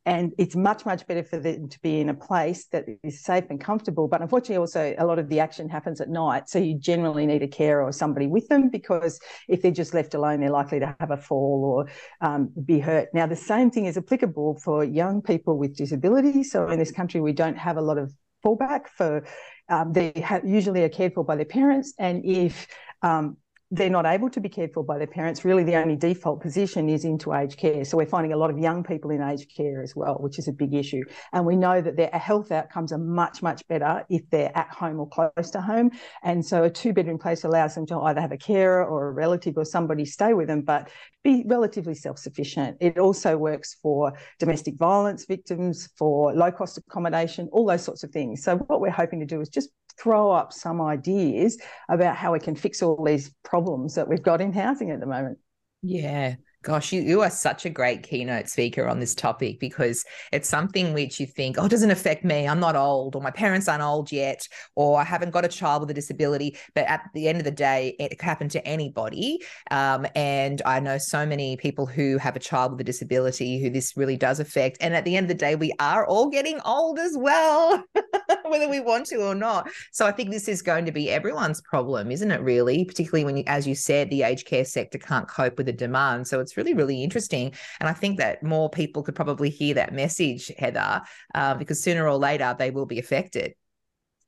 And 0.07 0.35
it's 0.37 0.55
much, 0.55 0.85
much 0.85 1.07
better 1.07 1.23
for 1.23 1.39
them 1.39 1.67
to 1.69 1.81
be 1.81 1.99
in 2.01 2.11
a 2.11 2.15
place 2.15 2.67
that 2.67 2.85
is 3.03 3.25
safe 3.25 3.45
and 3.49 3.59
comfortable. 3.59 4.07
But 4.07 4.21
unfortunately, 4.21 4.59
also 4.59 4.95
a 4.99 5.07
lot 5.07 5.19
of 5.19 5.31
the 5.31 5.41
action 5.41 5.67
happens 5.69 5.99
at 6.01 6.11
night. 6.11 6.51
So 6.51 6.59
you 6.59 6.79
generally 6.79 7.25
need 7.25 7.43
a 7.43 7.49
carer 7.49 7.83
or 7.83 7.91
somebody 7.91 8.27
with 8.27 8.47
them 8.49 8.69
because 8.69 9.19
if 9.49 9.63
they're 9.63 9.71
just 9.71 9.95
left 9.95 10.13
alone, 10.13 10.41
they're 10.41 10.51
likely 10.51 10.79
to 10.81 10.95
have 11.01 11.11
a 11.11 11.17
fall 11.17 11.65
or 11.65 12.27
um, 12.27 12.51
be 12.67 12.81
hurt. 12.81 13.09
Now, 13.15 13.27
the 13.27 13.37
same 13.37 13.71
thing 13.71 13.87
is 13.87 13.97
applicable 13.97 14.59
for 14.63 14.85
young 14.85 15.23
people 15.23 15.57
with 15.57 15.75
disabilities. 15.75 16.51
So 16.51 16.69
in 16.69 16.79
this 16.79 16.93
country, 16.93 17.21
we 17.21 17.33
don't 17.33 17.57
have 17.57 17.79
a 17.79 17.83
lot 17.83 17.97
of 17.97 18.13
fallback 18.45 18.89
for 18.89 19.25
um, 19.69 19.93
they 19.93 20.13
ha- 20.25 20.41
usually 20.45 20.83
are 20.83 20.89
cared 20.89 21.15
for 21.15 21.25
by 21.25 21.37
their 21.37 21.45
parents, 21.45 21.95
and 21.99 22.25
if 22.25 22.67
um, 23.03 23.37
they're 23.75 23.91
not 23.91 24.07
able 24.07 24.31
to 24.31 24.41
be 24.41 24.49
cared 24.49 24.73
for 24.73 24.85
by 24.85 24.99
their 24.99 25.09
parents, 25.09 25.45
really 25.45 25.65
the 25.65 25.75
only 25.75 25.97
default 25.97 26.41
position 26.41 26.89
is 26.89 27.05
into 27.05 27.35
aged 27.35 27.59
care. 27.59 27.85
So 27.85 27.97
we're 27.97 28.07
finding 28.07 28.33
a 28.33 28.37
lot 28.37 28.51
of 28.51 28.59
young 28.59 28.85
people 28.85 29.11
in 29.11 29.21
aged 29.21 29.51
care 29.55 29.83
as 29.83 29.97
well, 29.97 30.15
which 30.21 30.39
is 30.39 30.47
a 30.47 30.53
big 30.53 30.75
issue. 30.75 31.03
And 31.33 31.45
we 31.45 31.57
know 31.57 31.81
that 31.81 31.97
their 31.97 32.11
health 32.11 32.53
outcomes 32.53 32.93
are 32.93 32.99
much, 32.99 33.43
much 33.43 33.67
better 33.67 34.05
if 34.09 34.23
they're 34.31 34.57
at 34.57 34.69
home 34.69 35.01
or 35.01 35.09
close 35.09 35.51
to 35.51 35.61
home. 35.61 35.91
And 36.23 36.45
so 36.45 36.63
a 36.63 36.71
two 36.71 36.93
bedroom 36.93 37.19
place 37.19 37.43
allows 37.43 37.75
them 37.75 37.87
to 37.87 37.99
either 38.01 38.21
have 38.21 38.33
a 38.33 38.39
carer 38.39 38.85
or 38.85 39.09
a 39.09 39.13
relative 39.13 39.57
or 39.57 39.65
somebody 39.65 40.05
stay 40.05 40.35
with 40.35 40.47
them, 40.47 40.63
but 40.63 40.89
be 41.25 41.43
relatively 41.47 41.95
self 41.95 42.19
sufficient. 42.19 42.77
It 42.81 42.99
also 42.99 43.37
works 43.37 43.77
for 43.83 44.13
domestic 44.39 44.77
violence 44.77 45.25
victims, 45.25 45.89
for 45.99 46.33
low 46.33 46.53
cost 46.53 46.79
accommodation, 46.79 47.49
all 47.51 47.67
those 47.67 47.83
sorts 47.83 48.05
of 48.05 48.11
things. 48.11 48.45
So 48.45 48.57
what 48.57 48.81
we're 48.81 48.91
hoping 48.91 49.19
to 49.21 49.27
do 49.27 49.41
is 49.41 49.49
just 49.49 49.71
throw 49.99 50.31
up 50.31 50.53
some 50.53 50.81
ideas 50.81 51.59
about 51.89 52.17
how 52.17 52.33
we 52.33 52.41
can 52.41 52.57
fix 52.57 52.83
all 52.83 53.03
these 53.05 53.33
problems 53.43 53.95
that 53.95 54.09
we've 54.09 54.23
got 54.23 54.41
in 54.41 54.53
housing 54.53 54.91
at 54.91 55.01
the 55.01 55.07
moment. 55.07 55.39
Yeah. 55.83 56.37
Gosh, 56.65 56.95
you, 56.95 57.03
you 57.03 57.21
are 57.21 57.29
such 57.29 57.67
a 57.67 57.71
great 57.71 58.03
keynote 58.03 58.49
speaker 58.49 58.89
on 58.89 58.99
this 58.99 59.15
topic 59.15 59.61
because 59.61 60.03
it's 60.33 60.49
something 60.49 60.95
which 60.95 61.21
you 61.21 61.27
think, 61.27 61.59
oh, 61.59 61.67
it 61.67 61.69
doesn't 61.69 61.91
affect 61.91 62.25
me. 62.25 62.49
I'm 62.49 62.59
not 62.59 62.75
old, 62.75 63.15
or 63.15 63.21
my 63.21 63.31
parents 63.31 63.69
aren't 63.69 63.83
old 63.83 64.11
yet, 64.11 64.49
or 64.75 64.99
I 64.99 65.05
haven't 65.05 65.33
got 65.33 65.45
a 65.45 65.49
child 65.49 65.83
with 65.83 65.91
a 65.91 65.95
disability. 65.95 66.57
But 66.75 66.87
at 66.87 67.03
the 67.13 67.29
end 67.29 67.37
of 67.37 67.45
the 67.45 67.51
day, 67.51 67.95
it 68.01 68.19
can 68.19 68.27
happen 68.27 68.49
to 68.49 68.67
anybody. 68.67 69.41
Um, 69.71 70.07
and 70.15 70.63
I 70.65 70.81
know 70.81 70.97
so 70.97 71.27
many 71.27 71.59
people 71.59 71.85
who 71.85 72.17
have 72.17 72.35
a 72.35 72.41
child 72.41 72.73
with 72.73 72.81
a 72.81 72.85
disability 72.85 73.61
who 73.61 73.69
this 73.69 73.95
really 73.95 74.17
does 74.17 74.41
affect. 74.41 74.79
And 74.81 74.97
at 74.97 75.05
the 75.05 75.19
end 75.19 75.25
of 75.25 75.29
the 75.29 75.35
day, 75.35 75.57
we 75.57 75.71
are 75.81 76.07
all 76.07 76.31
getting 76.31 76.61
old 76.65 76.99
as 76.99 77.15
well, 77.15 77.85
whether 78.47 78.71
we 78.71 78.81
want 78.81 79.05
to 79.09 79.17
or 79.17 79.35
not. 79.35 79.69
So 79.93 80.07
I 80.07 80.13
think 80.13 80.31
this 80.31 80.49
is 80.49 80.63
going 80.63 80.87
to 80.87 80.93
be 80.93 81.11
everyone's 81.11 81.61
problem, 81.61 82.11
isn't 82.11 82.31
it, 82.31 82.41
really? 82.41 82.87
Particularly 82.87 83.27
when, 83.27 83.37
you, 83.37 83.45
as 83.47 83.67
you 83.67 83.75
said, 83.75 84.09
the 84.09 84.23
aged 84.23 84.47
care 84.47 84.65
sector 84.65 84.97
can't 84.97 85.29
cope 85.29 85.59
with 85.59 85.67
the 85.67 85.73
demand. 85.75 86.27
So 86.27 86.41
it's 86.41 86.54
really, 86.57 86.75
really 86.75 87.03
interesting. 87.03 87.53
And 87.81 87.89
I 87.89 87.93
think 87.93 88.19
that 88.19 88.43
more 88.43 88.71
people 88.71 89.03
could 89.03 89.15
probably 89.15 89.51
hear 89.51 89.75
that 89.75 89.93
message, 89.93 90.51
Heather, 90.59 91.03
uh, 91.35 91.55
because 91.55 91.83
sooner 91.83 92.09
or 92.09 92.17
later 92.17 92.55
they 92.59 92.71
will 92.71 92.87
be 92.87 92.99
affected. 92.99 93.55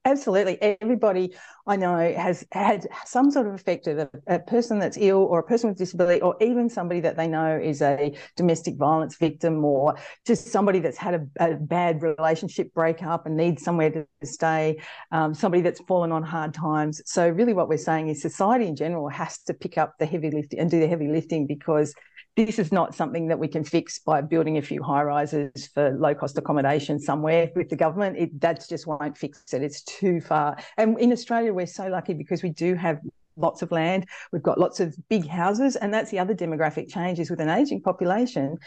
Absolutely. 0.06 0.56
Everybody 0.80 1.34
I 1.66 1.74
know 1.74 1.96
has 1.96 2.46
had 2.52 2.86
some 3.04 3.28
sort 3.32 3.48
of 3.48 3.54
effect 3.54 3.88
of 3.88 3.98
a, 3.98 4.10
a, 4.28 4.38
person 4.38 4.78
that's 4.78 4.96
ill 4.96 5.18
or 5.18 5.40
a 5.40 5.42
person 5.42 5.68
with 5.68 5.78
disability 5.78 6.20
or 6.20 6.36
even 6.40 6.70
somebody 6.70 7.00
that 7.00 7.16
they 7.16 7.26
know 7.26 7.58
is 7.58 7.82
a 7.82 8.16
domestic 8.36 8.76
violence 8.76 9.16
victim 9.16 9.64
or 9.64 9.96
just 10.24 10.46
somebody 10.46 10.78
that's 10.78 10.96
had 10.96 11.14
a, 11.14 11.50
a 11.50 11.54
bad 11.56 12.02
relationship 12.02 12.72
breakup 12.72 13.26
and 13.26 13.36
needs 13.36 13.64
somewhere 13.64 13.90
to 13.90 14.06
stay, 14.22 14.80
um, 15.10 15.34
somebody 15.34 15.60
that's 15.60 15.80
fallen 15.88 16.12
on 16.12 16.22
hard 16.22 16.54
times. 16.54 17.02
So 17.04 17.28
really 17.28 17.52
what 17.52 17.68
we're 17.68 17.76
saying 17.76 18.08
is 18.08 18.22
society 18.22 18.68
in 18.68 18.76
general 18.76 19.08
has 19.08 19.38
to 19.46 19.54
pick 19.54 19.76
up 19.76 19.94
the 19.98 20.06
heavy 20.06 20.30
lifting 20.30 20.60
and 20.60 20.70
do 20.70 20.78
the 20.78 20.86
heavy 20.86 21.08
lifting 21.08 21.48
because 21.48 21.92
this 22.36 22.58
is 22.58 22.70
not 22.70 22.94
something 22.94 23.28
that 23.28 23.38
we 23.38 23.48
can 23.48 23.64
fix 23.64 23.98
by 23.98 24.20
building 24.20 24.58
a 24.58 24.62
few 24.62 24.82
high 24.82 25.02
rises 25.02 25.68
for 25.72 25.90
low 25.92 26.14
cost 26.14 26.36
accommodation 26.36 27.00
somewhere 27.00 27.50
with 27.56 27.70
the 27.70 27.76
government. 27.76 28.18
It, 28.18 28.40
that 28.42 28.62
just 28.68 28.86
won't 28.86 29.16
fix 29.16 29.54
it. 29.54 29.62
It's 29.62 29.82
too 29.82 30.20
far. 30.20 30.58
And 30.76 30.98
in 31.00 31.12
Australia, 31.12 31.54
we're 31.54 31.66
so 31.66 31.86
lucky 31.88 32.12
because 32.12 32.42
we 32.42 32.50
do 32.50 32.74
have 32.74 33.00
lots 33.36 33.62
of 33.62 33.72
land. 33.72 34.06
We've 34.32 34.42
got 34.42 34.58
lots 34.58 34.80
of 34.80 34.94
big 35.08 35.26
houses. 35.26 35.76
And 35.76 35.92
that's 35.92 36.10
the 36.10 36.18
other 36.18 36.34
demographic 36.34 36.92
change 36.92 37.18
is 37.18 37.30
with 37.30 37.40
an 37.40 37.48
aging 37.48 37.80
population. 37.80 38.58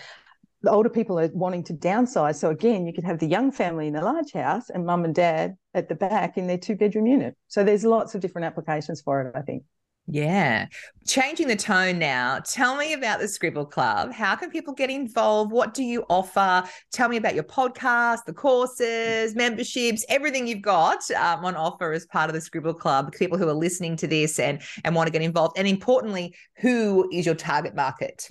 The 0.63 0.71
older 0.71 0.89
people 0.89 1.19
are 1.19 1.29
wanting 1.33 1.63
to 1.65 1.73
downsize. 1.73 2.35
So 2.35 2.49
again, 2.49 2.87
you 2.87 2.93
could 2.93 3.03
have 3.03 3.19
the 3.19 3.27
young 3.27 3.51
family 3.51 3.87
in 3.87 3.95
a 3.95 4.03
large 4.03 4.33
house 4.33 4.71
and 4.71 4.83
mum 4.83 5.05
and 5.05 5.13
dad 5.13 5.55
at 5.75 5.89
the 5.89 5.95
back 5.95 6.37
in 6.37 6.47
their 6.47 6.57
two 6.57 6.75
bedroom 6.75 7.05
unit. 7.05 7.35
So 7.47 7.63
there's 7.63 7.85
lots 7.85 8.15
of 8.15 8.21
different 8.21 8.45
applications 8.45 8.99
for 8.99 9.21
it, 9.21 9.35
I 9.37 9.41
think. 9.41 9.63
Yeah. 10.11 10.65
Changing 11.05 11.47
the 11.47 11.55
tone 11.55 11.99
now. 11.99 12.39
Tell 12.39 12.75
me 12.75 12.93
about 12.93 13.19
the 13.19 13.27
Scribble 13.27 13.65
Club. 13.65 14.11
How 14.11 14.35
can 14.35 14.49
people 14.49 14.73
get 14.73 14.89
involved? 14.89 15.51
What 15.51 15.75
do 15.75 15.83
you 15.83 16.03
offer? 16.09 16.63
Tell 16.91 17.09
me 17.09 17.17
about 17.17 17.35
your 17.35 17.43
podcast, 17.43 18.25
the 18.25 18.33
courses, 18.33 19.35
memberships, 19.35 20.03
everything 20.09 20.47
you've 20.47 20.63
got 20.63 20.99
um, 21.11 21.45
on 21.45 21.55
offer 21.55 21.91
as 21.91 22.07
part 22.07 22.29
of 22.29 22.33
the 22.33 22.41
Scribble 22.41 22.73
Club. 22.73 23.13
People 23.13 23.37
who 23.37 23.47
are 23.47 23.53
listening 23.53 23.95
to 23.97 24.07
this 24.07 24.39
and 24.39 24.61
and 24.83 24.95
want 24.95 25.05
to 25.05 25.11
get 25.11 25.21
involved. 25.21 25.59
And 25.59 25.67
importantly, 25.67 26.33
who 26.57 27.07
is 27.11 27.27
your 27.27 27.35
target 27.35 27.75
market? 27.75 28.29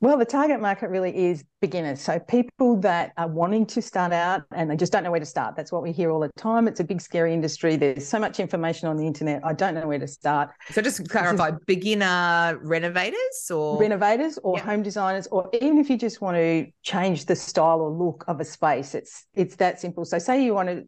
Well, 0.00 0.18
the 0.18 0.26
target 0.26 0.60
market 0.60 0.90
really 0.90 1.16
is 1.16 1.42
beginners. 1.62 2.02
So 2.02 2.18
people 2.18 2.78
that 2.80 3.12
are 3.16 3.28
wanting 3.28 3.64
to 3.66 3.80
start 3.80 4.12
out 4.12 4.42
and 4.54 4.70
they 4.70 4.76
just 4.76 4.92
don't 4.92 5.02
know 5.02 5.10
where 5.10 5.20
to 5.20 5.26
start. 5.26 5.56
That's 5.56 5.72
what 5.72 5.82
we 5.82 5.90
hear 5.90 6.10
all 6.10 6.20
the 6.20 6.30
time. 6.36 6.68
It's 6.68 6.80
a 6.80 6.84
big, 6.84 7.00
scary 7.00 7.32
industry. 7.32 7.76
There's 7.76 8.06
so 8.06 8.18
much 8.18 8.38
information 8.38 8.88
on 8.88 8.98
the 8.98 9.06
internet. 9.06 9.40
I 9.42 9.54
don't 9.54 9.74
know 9.74 9.86
where 9.86 9.98
to 9.98 10.06
start. 10.06 10.50
So 10.70 10.82
just 10.82 10.98
to 10.98 11.04
clarify, 11.04 11.48
is, 11.48 11.54
beginner 11.66 12.58
renovators 12.62 13.50
or 13.50 13.80
renovators 13.80 14.38
or 14.42 14.58
home 14.58 14.82
designers, 14.82 15.28
or 15.28 15.48
even 15.54 15.78
if 15.78 15.88
you 15.88 15.96
just 15.96 16.20
want 16.20 16.36
to 16.36 16.66
change 16.82 17.24
the 17.24 17.34
style 17.34 17.80
or 17.80 17.90
look 17.90 18.22
of 18.28 18.38
a 18.38 18.44
space, 18.44 18.94
it's 18.94 19.24
it's 19.32 19.56
that 19.56 19.80
simple. 19.80 20.04
So 20.04 20.18
say 20.18 20.44
you 20.44 20.52
want 20.52 20.68
to, 20.68 20.84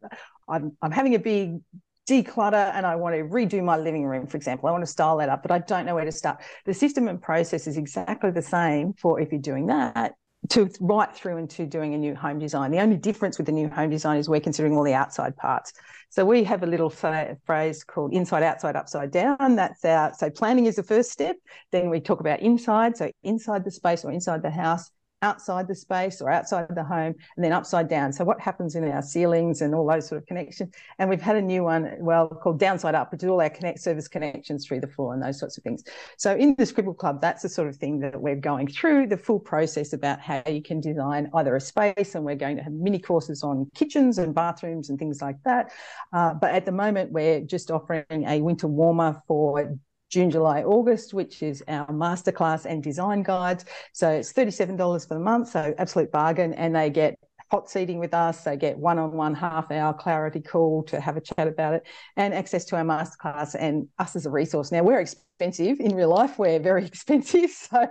I'm 0.48 0.76
I'm 0.82 0.92
having 0.92 1.14
a 1.14 1.18
big 1.18 1.60
declutter 2.08 2.72
and 2.74 2.86
I 2.86 2.96
want 2.96 3.14
to 3.14 3.22
redo 3.22 3.62
my 3.62 3.76
living 3.76 4.04
room, 4.04 4.26
for 4.26 4.36
example. 4.36 4.68
I 4.68 4.72
want 4.72 4.82
to 4.82 4.90
style 4.90 5.18
that 5.18 5.28
up, 5.28 5.42
but 5.42 5.50
I 5.50 5.58
don't 5.58 5.84
know 5.86 5.94
where 5.94 6.04
to 6.04 6.12
start. 6.12 6.40
The 6.64 6.74
system 6.74 7.08
and 7.08 7.20
process 7.20 7.66
is 7.66 7.76
exactly 7.76 8.30
the 8.30 8.42
same 8.42 8.94
for 8.94 9.20
if 9.20 9.30
you're 9.30 9.40
doing 9.40 9.66
that 9.66 10.14
to 10.50 10.70
right 10.80 11.12
through 11.14 11.36
into 11.36 11.66
doing 11.66 11.94
a 11.94 11.98
new 11.98 12.14
home 12.14 12.38
design. 12.38 12.70
The 12.70 12.80
only 12.80 12.96
difference 12.96 13.38
with 13.38 13.46
the 13.46 13.52
new 13.52 13.68
home 13.68 13.90
design 13.90 14.18
is 14.18 14.28
we're 14.28 14.40
considering 14.40 14.76
all 14.76 14.84
the 14.84 14.94
outside 14.94 15.36
parts. 15.36 15.72
So 16.10 16.24
we 16.24 16.44
have 16.44 16.62
a 16.62 16.66
little 16.66 16.88
phrase 16.88 17.84
called 17.84 18.14
inside, 18.14 18.42
outside, 18.42 18.76
upside 18.76 19.10
down. 19.10 19.56
That's 19.56 19.84
our 19.84 20.14
so 20.14 20.30
planning 20.30 20.66
is 20.66 20.76
the 20.76 20.82
first 20.82 21.10
step. 21.10 21.36
Then 21.72 21.90
we 21.90 22.00
talk 22.00 22.20
about 22.20 22.40
inside, 22.40 22.96
so 22.96 23.10
inside 23.22 23.64
the 23.64 23.70
space 23.70 24.04
or 24.04 24.12
inside 24.12 24.42
the 24.42 24.50
house 24.50 24.90
outside 25.22 25.66
the 25.66 25.74
space 25.74 26.20
or 26.20 26.30
outside 26.30 26.66
the 26.74 26.84
home 26.84 27.14
and 27.36 27.44
then 27.44 27.52
upside 27.52 27.88
down. 27.88 28.12
So 28.12 28.24
what 28.24 28.40
happens 28.40 28.74
in 28.74 28.88
our 28.90 29.02
ceilings 29.02 29.62
and 29.62 29.74
all 29.74 29.86
those 29.86 30.08
sort 30.08 30.20
of 30.20 30.26
connections. 30.26 30.74
And 30.98 31.10
we've 31.10 31.20
had 31.20 31.36
a 31.36 31.42
new 31.42 31.64
one, 31.64 31.96
well, 32.00 32.28
called 32.28 32.58
downside 32.60 32.94
up, 32.94 33.12
which 33.12 33.22
is 33.22 33.28
all 33.28 33.40
our 33.40 33.50
connect 33.50 33.80
service 33.80 34.08
connections 34.08 34.66
through 34.66 34.80
the 34.80 34.86
floor 34.86 35.14
and 35.14 35.22
those 35.22 35.38
sorts 35.38 35.58
of 35.58 35.64
things. 35.64 35.82
So 36.16 36.34
in 36.34 36.54
the 36.56 36.66
Scribble 36.66 36.94
Club, 36.94 37.20
that's 37.20 37.42
the 37.42 37.48
sort 37.48 37.68
of 37.68 37.76
thing 37.76 37.98
that 38.00 38.20
we're 38.20 38.36
going 38.36 38.68
through 38.68 39.08
the 39.08 39.16
full 39.16 39.40
process 39.40 39.92
about 39.92 40.20
how 40.20 40.42
you 40.46 40.62
can 40.62 40.80
design 40.80 41.30
either 41.34 41.56
a 41.56 41.60
space 41.60 42.14
and 42.14 42.24
we're 42.24 42.36
going 42.36 42.56
to 42.56 42.62
have 42.62 42.72
mini 42.72 42.98
courses 42.98 43.42
on 43.42 43.70
kitchens 43.74 44.18
and 44.18 44.34
bathrooms 44.34 44.90
and 44.90 44.98
things 44.98 45.20
like 45.20 45.36
that. 45.44 45.72
Uh, 46.12 46.34
but 46.34 46.54
at 46.54 46.64
the 46.64 46.72
moment, 46.72 47.10
we're 47.10 47.40
just 47.40 47.70
offering 47.70 48.04
a 48.10 48.40
winter 48.40 48.68
warmer 48.68 49.20
for 49.26 49.76
June, 50.10 50.30
July, 50.30 50.62
August, 50.62 51.14
which 51.14 51.42
is 51.42 51.62
our 51.68 51.86
masterclass 51.88 52.64
and 52.64 52.82
design 52.82 53.22
guides. 53.22 53.64
So 53.92 54.10
it's 54.10 54.32
$37 54.32 55.06
for 55.06 55.14
the 55.14 55.20
month, 55.20 55.50
so 55.50 55.74
absolute 55.78 56.10
bargain. 56.10 56.54
And 56.54 56.74
they 56.74 56.90
get 56.90 57.18
hot 57.50 57.70
seating 57.70 57.98
with 57.98 58.14
us. 58.14 58.44
They 58.44 58.56
get 58.56 58.78
one 58.78 58.98
on 58.98 59.12
one 59.12 59.34
half 59.34 59.70
hour 59.70 59.92
clarity 59.92 60.40
call 60.40 60.82
to 60.84 61.00
have 61.00 61.16
a 61.16 61.20
chat 61.20 61.48
about 61.48 61.74
it 61.74 61.86
and 62.16 62.34
access 62.34 62.64
to 62.66 62.76
our 62.76 62.84
masterclass 62.84 63.56
and 63.58 63.88
us 63.98 64.16
as 64.16 64.26
a 64.26 64.30
resource. 64.30 64.70
Now, 64.70 64.82
we're 64.82 65.00
expensive 65.00 65.80
in 65.80 65.94
real 65.94 66.10
life, 66.10 66.38
we're 66.38 66.58
very 66.58 66.84
expensive. 66.86 67.50
So 67.50 67.86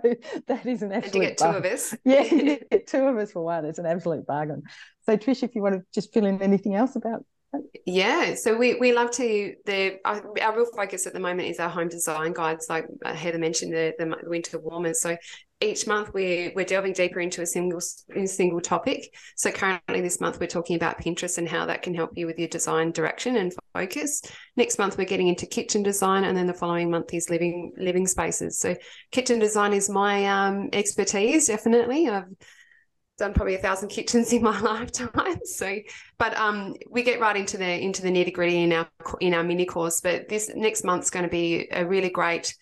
that 0.47 0.65
is 0.65 0.83
an 0.83 0.91
absolute. 0.91 1.05
And 1.05 1.15
you 1.15 1.21
get 1.21 1.37
two 1.37 1.45
of 1.45 1.65
us. 1.65 1.95
Yeah, 2.05 2.57
two 2.87 3.07
of 3.07 3.17
us 3.17 3.31
for 3.31 3.43
one. 3.43 3.65
It's 3.65 3.79
an 3.79 3.85
absolute 3.85 4.25
bargain. 4.25 4.63
So, 5.05 5.17
Trish, 5.17 5.43
if 5.43 5.55
you 5.55 5.61
want 5.61 5.75
to 5.75 5.83
just 5.93 6.13
fill 6.13 6.25
in 6.25 6.41
anything 6.41 6.75
else 6.75 6.95
about 6.95 7.25
yeah, 7.85 8.35
so 8.35 8.57
we, 8.57 8.75
we 8.75 8.93
love 8.93 9.11
to 9.11 9.53
the 9.65 9.99
our, 10.05 10.23
our 10.41 10.55
real 10.55 10.67
focus 10.75 11.07
at 11.07 11.13
the 11.13 11.19
moment 11.19 11.47
is 11.47 11.59
our 11.59 11.69
home 11.69 11.87
design 11.87 12.33
guides, 12.33 12.67
like 12.69 12.85
Heather 13.05 13.39
mentioned 13.39 13.73
the 13.73 13.93
the 13.97 14.15
winter 14.23 14.59
warmers. 14.59 15.01
So 15.01 15.17
each 15.59 15.87
month 15.87 16.13
we're 16.13 16.51
we're 16.55 16.65
delving 16.65 16.93
deeper 16.93 17.19
into 17.19 17.41
a 17.41 17.45
single 17.45 17.79
a 18.15 18.25
single 18.27 18.61
topic. 18.61 19.15
So 19.35 19.51
currently 19.51 20.01
this 20.01 20.21
month 20.21 20.39
we're 20.39 20.47
talking 20.47 20.75
about 20.75 21.01
Pinterest 21.01 21.37
and 21.37 21.49
how 21.49 21.65
that 21.65 21.81
can 21.81 21.95
help 21.95 22.11
you 22.15 22.27
with 22.27 22.37
your 22.37 22.47
design 22.47 22.91
direction 22.91 23.35
and 23.37 23.53
focus. 23.73 24.21
Next 24.55 24.77
month 24.77 24.97
we're 24.97 25.05
getting 25.05 25.27
into 25.27 25.45
kitchen 25.45 25.83
design, 25.83 26.23
and 26.23 26.37
then 26.37 26.47
the 26.47 26.53
following 26.53 26.91
month 26.91 27.13
is 27.13 27.29
living 27.29 27.73
living 27.77 28.07
spaces. 28.07 28.59
So 28.59 28.75
kitchen 29.11 29.39
design 29.39 29.73
is 29.73 29.89
my 29.89 30.25
um, 30.27 30.69
expertise. 30.73 31.47
Definitely, 31.47 32.07
I've 32.09 32.25
done 33.17 33.33
probably 33.33 33.55
a 33.55 33.59
thousand 33.59 33.89
kitchens 33.97 34.31
in 34.31 34.41
my 34.41 34.59
lifetime. 34.61 35.39
So, 35.43 35.75
but 36.17 36.35
um, 36.37 36.75
we 36.89 37.03
get 37.03 37.19
right 37.19 37.35
into 37.35 37.57
the 37.57 37.79
into 37.83 38.01
the 38.01 38.09
nitty 38.09 38.33
gritty 38.33 38.63
in 38.63 38.73
our 38.73 38.87
in 39.19 39.33
our 39.33 39.43
mini 39.43 39.65
course. 39.65 40.01
But 40.01 40.29
this 40.29 40.51
next 40.55 40.83
month's 40.83 41.09
going 41.09 41.25
to 41.25 41.31
be 41.31 41.67
a 41.71 41.85
really 41.85 42.09
great, 42.09 42.55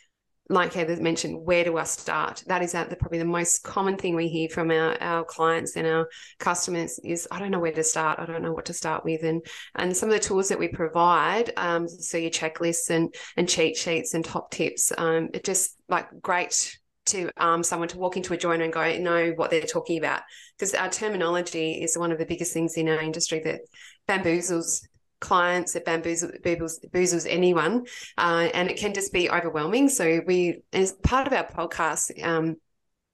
like 0.49 0.73
Heather 0.73 0.95
mentioned, 0.97 1.45
where 1.45 1.63
do 1.63 1.77
I 1.77 1.83
start? 1.83 2.43
That 2.47 2.61
is 2.61 2.71
the, 2.71 2.95
probably 2.99 3.19
the 3.19 3.25
most 3.25 3.63
common 3.63 3.97
thing 3.97 4.15
we 4.15 4.27
hear 4.27 4.49
from 4.49 4.71
our 4.71 5.01
our 5.01 5.23
clients 5.23 5.75
and 5.75 5.85
our 5.85 6.07
customers 6.39 6.99
is 7.03 7.27
I 7.31 7.39
don't 7.39 7.51
know 7.51 7.59
where 7.59 7.71
to 7.73 7.83
start. 7.83 8.19
I 8.19 8.25
don't 8.25 8.41
know 8.41 8.53
what 8.53 8.65
to 8.65 8.73
start 8.73 9.03
with, 9.03 9.23
and 9.23 9.45
and 9.75 9.95
some 9.95 10.09
of 10.09 10.13
the 10.13 10.19
tools 10.19 10.49
that 10.49 10.59
we 10.59 10.69
provide, 10.69 11.51
um, 11.57 11.87
so 11.87 12.17
your 12.17 12.31
checklists 12.31 12.89
and 12.89 13.13
and 13.37 13.49
cheat 13.49 13.77
sheets 13.77 14.13
and 14.13 14.23
top 14.23 14.51
tips, 14.51 14.91
um, 14.97 15.29
it 15.33 15.43
just 15.43 15.75
like 15.89 16.07
great 16.21 16.77
to 17.07 17.29
um, 17.37 17.63
someone 17.63 17.87
to 17.89 17.97
walk 17.97 18.17
into 18.17 18.33
a 18.33 18.37
joiner 18.37 18.63
and 18.63 18.73
go 18.73 18.97
know 18.97 19.31
what 19.35 19.51
they're 19.51 19.61
talking 19.61 19.97
about 19.97 20.21
because 20.57 20.73
our 20.73 20.89
terminology 20.89 21.73
is 21.83 21.97
one 21.97 22.11
of 22.11 22.17
the 22.17 22.25
biggest 22.25 22.53
things 22.53 22.75
in 22.77 22.89
our 22.89 22.99
industry 23.01 23.39
that 23.43 23.61
bamboozles 24.07 24.81
clients, 25.21 25.75
it 25.75 25.85
bamboozles, 25.85 26.31
bamboozles 26.43 27.25
anyone, 27.29 27.85
uh, 28.17 28.49
and 28.53 28.69
it 28.69 28.77
can 28.77 28.93
just 28.93 29.11
be 29.13 29.29
overwhelming. 29.29 29.89
So 29.89 30.21
we, 30.27 30.61
as 30.73 30.91
part 30.93 31.25
of 31.27 31.33
our 31.33 31.47
podcast, 31.47 32.21
um, 32.23 32.57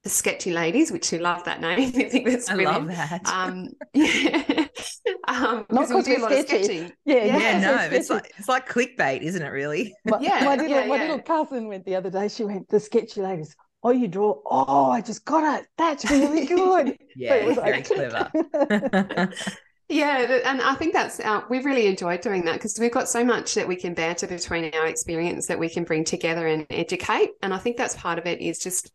the 0.04 0.10
sketchy 0.10 0.52
ladies, 0.52 0.92
which 0.92 1.14
you 1.14 1.20
love 1.20 1.44
that 1.46 1.62
name. 1.62 1.80
I 1.96 2.10
think 2.10 2.28
that's 2.28 2.50
I 2.50 2.56
brilliant. 2.56 2.88
love 2.88 2.88
that. 2.88 3.22
Um, 3.26 3.70
yeah. 3.94 4.68
um, 5.28 5.66
Not 5.70 5.88
because 5.88 5.94
we 5.94 6.02
'cause 6.02 6.04
do 6.04 6.16
a 6.16 6.18
we're 6.18 6.20
lot 6.20 6.34
of 6.34 6.40
sketchy. 6.40 6.94
Yeah, 7.06 7.26
Yeah, 7.26 7.38
yeah, 7.38 7.60
no, 7.60 7.78
sketchy. 7.80 7.96
it's 7.96 8.10
like 8.10 8.32
it's 8.38 8.48
like 8.50 8.68
clickbait, 8.68 9.22
isn't 9.22 9.42
it? 9.42 9.48
Really? 9.50 9.94
My, 10.04 10.20
Yeah, 10.20 10.40
my, 10.40 10.56
little, 10.56 10.68
yeah, 10.68 10.84
my 10.84 10.98
yeah. 10.98 10.98
little 10.98 11.22
cousin 11.22 11.68
went 11.68 11.86
the 11.86 11.96
other 11.96 12.10
day. 12.10 12.28
She 12.28 12.44
went, 12.44 12.70
the 12.70 12.80
sketchy 12.80 13.22
ladies. 13.22 13.56
Oh, 13.84 13.92
you 13.92 14.08
draw. 14.08 14.40
Oh, 14.46 14.92
I 14.92 15.02
just 15.02 15.26
got 15.26 15.60
it. 15.60 15.68
That's 15.78 16.10
really 16.10 16.46
good. 16.56 16.98
Yeah, 17.16 17.36
it 17.36 17.48
was 17.48 17.56
very 17.58 17.72
like- 17.78 17.86
clever. 17.88 19.34
Yeah, 19.90 20.40
and 20.46 20.62
I 20.62 20.76
think 20.76 20.94
that's 20.94 21.20
uh, 21.20 21.42
we've 21.50 21.66
really 21.66 21.86
enjoyed 21.88 22.22
doing 22.22 22.46
that 22.46 22.54
because 22.54 22.80
we've 22.80 22.94
got 22.94 23.10
so 23.10 23.26
much 23.26 23.56
that 23.56 23.68
we 23.68 23.76
can 23.76 23.94
banter 23.94 24.26
between 24.26 24.74
our 24.74 24.86
experience 24.88 25.48
that 25.48 25.60
we 25.60 25.68
can 25.68 25.84
bring 25.84 26.06
together 26.06 26.48
and 26.48 26.66
educate. 26.70 27.32
And 27.44 27.54
I 27.54 27.58
think 27.58 27.76
that's 27.76 27.94
part 27.98 28.18
of 28.18 28.26
it 28.26 28.40
is 28.40 28.58
just 28.60 28.90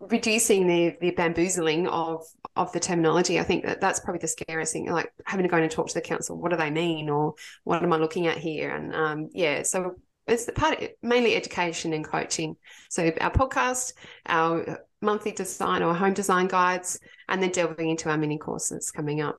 reducing 0.00 0.66
the 0.66 0.96
the 1.00 1.12
bamboozling 1.12 1.86
of 1.86 2.24
of 2.56 2.72
the 2.72 2.80
terminology. 2.80 3.38
I 3.38 3.44
think 3.44 3.64
that 3.64 3.80
that's 3.80 4.00
probably 4.00 4.18
the 4.18 4.26
scariest 4.26 4.72
thing, 4.72 4.90
like 4.90 5.12
having 5.26 5.44
to 5.44 5.48
go 5.48 5.58
in 5.58 5.62
and 5.62 5.70
talk 5.70 5.86
to 5.86 5.94
the 5.94 6.00
council. 6.00 6.36
What 6.36 6.50
do 6.50 6.56
they 6.56 6.70
mean, 6.70 7.08
or 7.08 7.34
what 7.62 7.80
am 7.80 7.92
I 7.92 7.96
looking 7.96 8.26
at 8.26 8.36
here? 8.38 8.74
And 8.74 8.92
um, 8.92 9.28
yeah, 9.32 9.62
so 9.62 9.94
it's 10.26 10.44
the 10.44 10.52
part 10.52 10.82
mainly 11.02 11.34
education 11.34 11.92
and 11.92 12.04
coaching. 12.04 12.56
So 12.88 13.10
our 13.20 13.30
podcast, 13.30 13.94
our 14.26 14.80
monthly 15.00 15.32
design 15.32 15.82
or 15.82 15.94
home 15.94 16.14
design 16.14 16.46
guides, 16.46 16.98
and 17.28 17.42
then 17.42 17.50
delving 17.50 17.90
into 17.90 18.10
our 18.10 18.18
mini 18.18 18.38
courses 18.38 18.90
coming 18.90 19.20
up. 19.20 19.38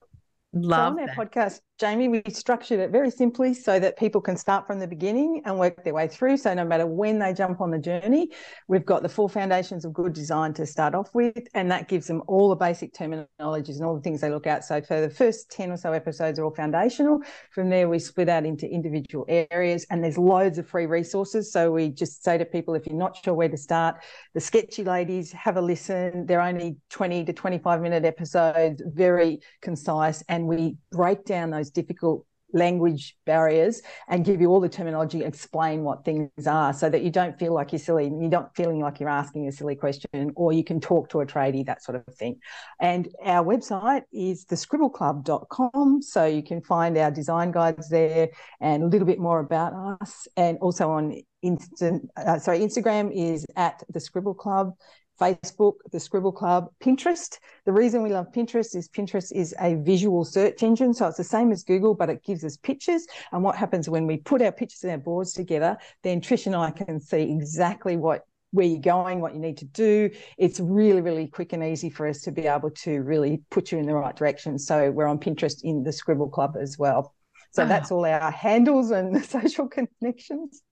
So 0.53 0.59
Love 0.59 0.93
on 0.93 0.99
our 0.99 1.07
that. 1.07 1.17
podcast, 1.17 1.61
Jaimie, 1.81 2.11
we 2.11 2.31
structured 2.31 2.79
it 2.79 2.91
very 2.91 3.09
simply 3.09 3.55
so 3.55 3.79
that 3.79 3.97
people 3.97 4.21
can 4.21 4.37
start 4.37 4.67
from 4.67 4.77
the 4.77 4.85
beginning 4.85 5.41
and 5.45 5.57
work 5.57 5.83
their 5.83 5.95
way 5.95 6.07
through. 6.07 6.37
So 6.37 6.53
no 6.53 6.63
matter 6.63 6.85
when 6.85 7.17
they 7.17 7.33
jump 7.33 7.59
on 7.59 7.71
the 7.71 7.79
journey, 7.79 8.29
we've 8.67 8.85
got 8.85 9.01
the 9.01 9.09
four 9.09 9.27
foundations 9.27 9.83
of 9.83 9.91
good 9.91 10.13
design 10.13 10.53
to 10.53 10.67
start 10.67 10.93
off 10.93 11.15
with, 11.15 11.47
and 11.55 11.71
that 11.71 11.87
gives 11.87 12.05
them 12.05 12.21
all 12.27 12.49
the 12.49 12.55
basic 12.55 12.93
terminologies 12.93 13.77
and 13.77 13.83
all 13.83 13.95
the 13.95 14.01
things 14.01 14.21
they 14.21 14.29
look 14.29 14.45
at. 14.45 14.63
So 14.63 14.79
for 14.79 15.01
the 15.01 15.09
first 15.09 15.49
10 15.49 15.71
or 15.71 15.77
so 15.77 15.91
episodes 15.91 16.37
are 16.37 16.43
all 16.43 16.53
foundational. 16.53 17.19
From 17.49 17.71
there, 17.71 17.89
we 17.89 17.97
split 17.97 18.29
out 18.29 18.45
into 18.45 18.69
individual 18.69 19.25
areas, 19.27 19.87
and 19.89 20.03
there's 20.03 20.19
loads 20.19 20.59
of 20.59 20.67
free 20.67 20.85
resources. 20.85 21.51
So 21.51 21.71
we 21.71 21.89
just 21.89 22.23
say 22.23 22.37
to 22.37 22.45
people, 22.45 22.75
if 22.75 22.85
you're 22.85 22.95
not 22.95 23.17
sure 23.23 23.33
where 23.33 23.49
to 23.49 23.57
start, 23.57 24.03
the 24.35 24.39
sketchy 24.39 24.83
ladies, 24.83 25.31
have 25.31 25.57
a 25.57 25.61
listen. 25.61 26.27
They're 26.27 26.41
only 26.41 26.77
20 26.91 27.25
to 27.25 27.33
25 27.33 27.81
minute 27.81 28.05
episodes, 28.05 28.83
very 28.85 29.39
concise, 29.61 30.23
and 30.29 30.45
we 30.45 30.77
break 30.91 31.25
down 31.25 31.49
those 31.49 31.70
difficult 31.73 32.25
language 32.53 33.17
barriers 33.25 33.81
and 34.07 34.25
give 34.25 34.41
you 34.41 34.49
all 34.49 34.59
the 34.59 34.69
terminology, 34.69 35.23
explain 35.23 35.83
what 35.83 36.03
things 36.03 36.29
are 36.47 36.73
so 36.73 36.89
that 36.89 37.01
you 37.01 37.09
don't 37.09 37.37
feel 37.39 37.53
like 37.53 37.71
you're 37.71 37.79
silly, 37.79 38.05
you're 38.05 38.29
not 38.29 38.55
feeling 38.55 38.79
like 38.79 38.99
you're 38.99 39.09
asking 39.09 39.47
a 39.47 39.51
silly 39.51 39.75
question, 39.75 40.31
or 40.35 40.53
you 40.53 40.63
can 40.63 40.79
talk 40.79 41.09
to 41.09 41.21
a 41.21 41.25
tradie, 41.25 41.65
that 41.65 41.83
sort 41.83 41.95
of 41.95 42.15
thing. 42.15 42.39
And 42.79 43.09
our 43.23 43.45
website 43.45 44.03
is 44.11 44.45
thescribbleclub.com. 44.45 46.01
So 46.01 46.25
you 46.25 46.43
can 46.43 46.61
find 46.61 46.97
our 46.97 47.11
design 47.11 47.51
guides 47.51 47.89
there 47.89 48.29
and 48.59 48.83
a 48.83 48.87
little 48.87 49.07
bit 49.07 49.19
more 49.19 49.39
about 49.39 49.73
us. 50.01 50.27
And 50.37 50.57
also 50.59 50.89
on 50.91 51.15
instant, 51.41 52.09
uh, 52.17 52.39
sorry, 52.39 52.59
Instagram 52.59 53.11
is 53.13 53.45
at 53.55 53.83
the 53.89 53.99
Scribble 53.99 54.35
Club. 54.35 54.73
Facebook, 55.21 55.73
the 55.91 55.99
Scribble 55.99 56.31
Club, 56.31 56.69
Pinterest. 56.83 57.37
The 57.65 57.71
reason 57.71 58.01
we 58.01 58.09
love 58.11 58.31
Pinterest 58.31 58.75
is 58.75 58.89
Pinterest 58.89 59.31
is 59.31 59.53
a 59.59 59.75
visual 59.75 60.25
search 60.25 60.63
engine. 60.63 60.93
So 60.93 61.07
it's 61.07 61.17
the 61.17 61.23
same 61.23 61.51
as 61.51 61.63
Google, 61.63 61.93
but 61.93 62.09
it 62.09 62.23
gives 62.23 62.43
us 62.43 62.57
pictures. 62.57 63.05
And 63.31 63.43
what 63.43 63.55
happens 63.55 63.87
when 63.87 64.07
we 64.07 64.17
put 64.17 64.41
our 64.41 64.51
pictures 64.51 64.83
and 64.83 64.91
our 64.91 64.97
boards 64.97 65.33
together, 65.33 65.77
then 66.01 66.21
Trish 66.21 66.47
and 66.47 66.55
I 66.55 66.71
can 66.71 66.99
see 66.99 67.21
exactly 67.31 67.97
what 67.97 68.25
where 68.53 68.65
you're 68.65 68.81
going, 68.81 69.21
what 69.21 69.33
you 69.33 69.39
need 69.39 69.57
to 69.59 69.65
do. 69.65 70.09
It's 70.37 70.59
really, 70.59 70.99
really 70.99 71.25
quick 71.27 71.53
and 71.53 71.63
easy 71.63 71.89
for 71.89 72.05
us 72.05 72.19
to 72.23 72.31
be 72.33 72.47
able 72.47 72.71
to 72.71 73.01
really 73.01 73.41
put 73.49 73.71
you 73.71 73.77
in 73.77 73.85
the 73.85 73.93
right 73.95 74.13
direction. 74.13 74.59
So 74.59 74.91
we're 74.91 75.07
on 75.07 75.19
Pinterest 75.19 75.61
in 75.63 75.83
the 75.83 75.93
Scribble 75.93 76.27
Club 76.27 76.57
as 76.59 76.77
well. 76.77 77.13
So 77.51 77.63
Ah. 77.63 77.67
that's 77.67 77.91
all 77.91 78.05
our 78.05 78.29
handles 78.31 78.91
and 78.91 79.23
social 79.37 79.69
connections. 79.69 80.63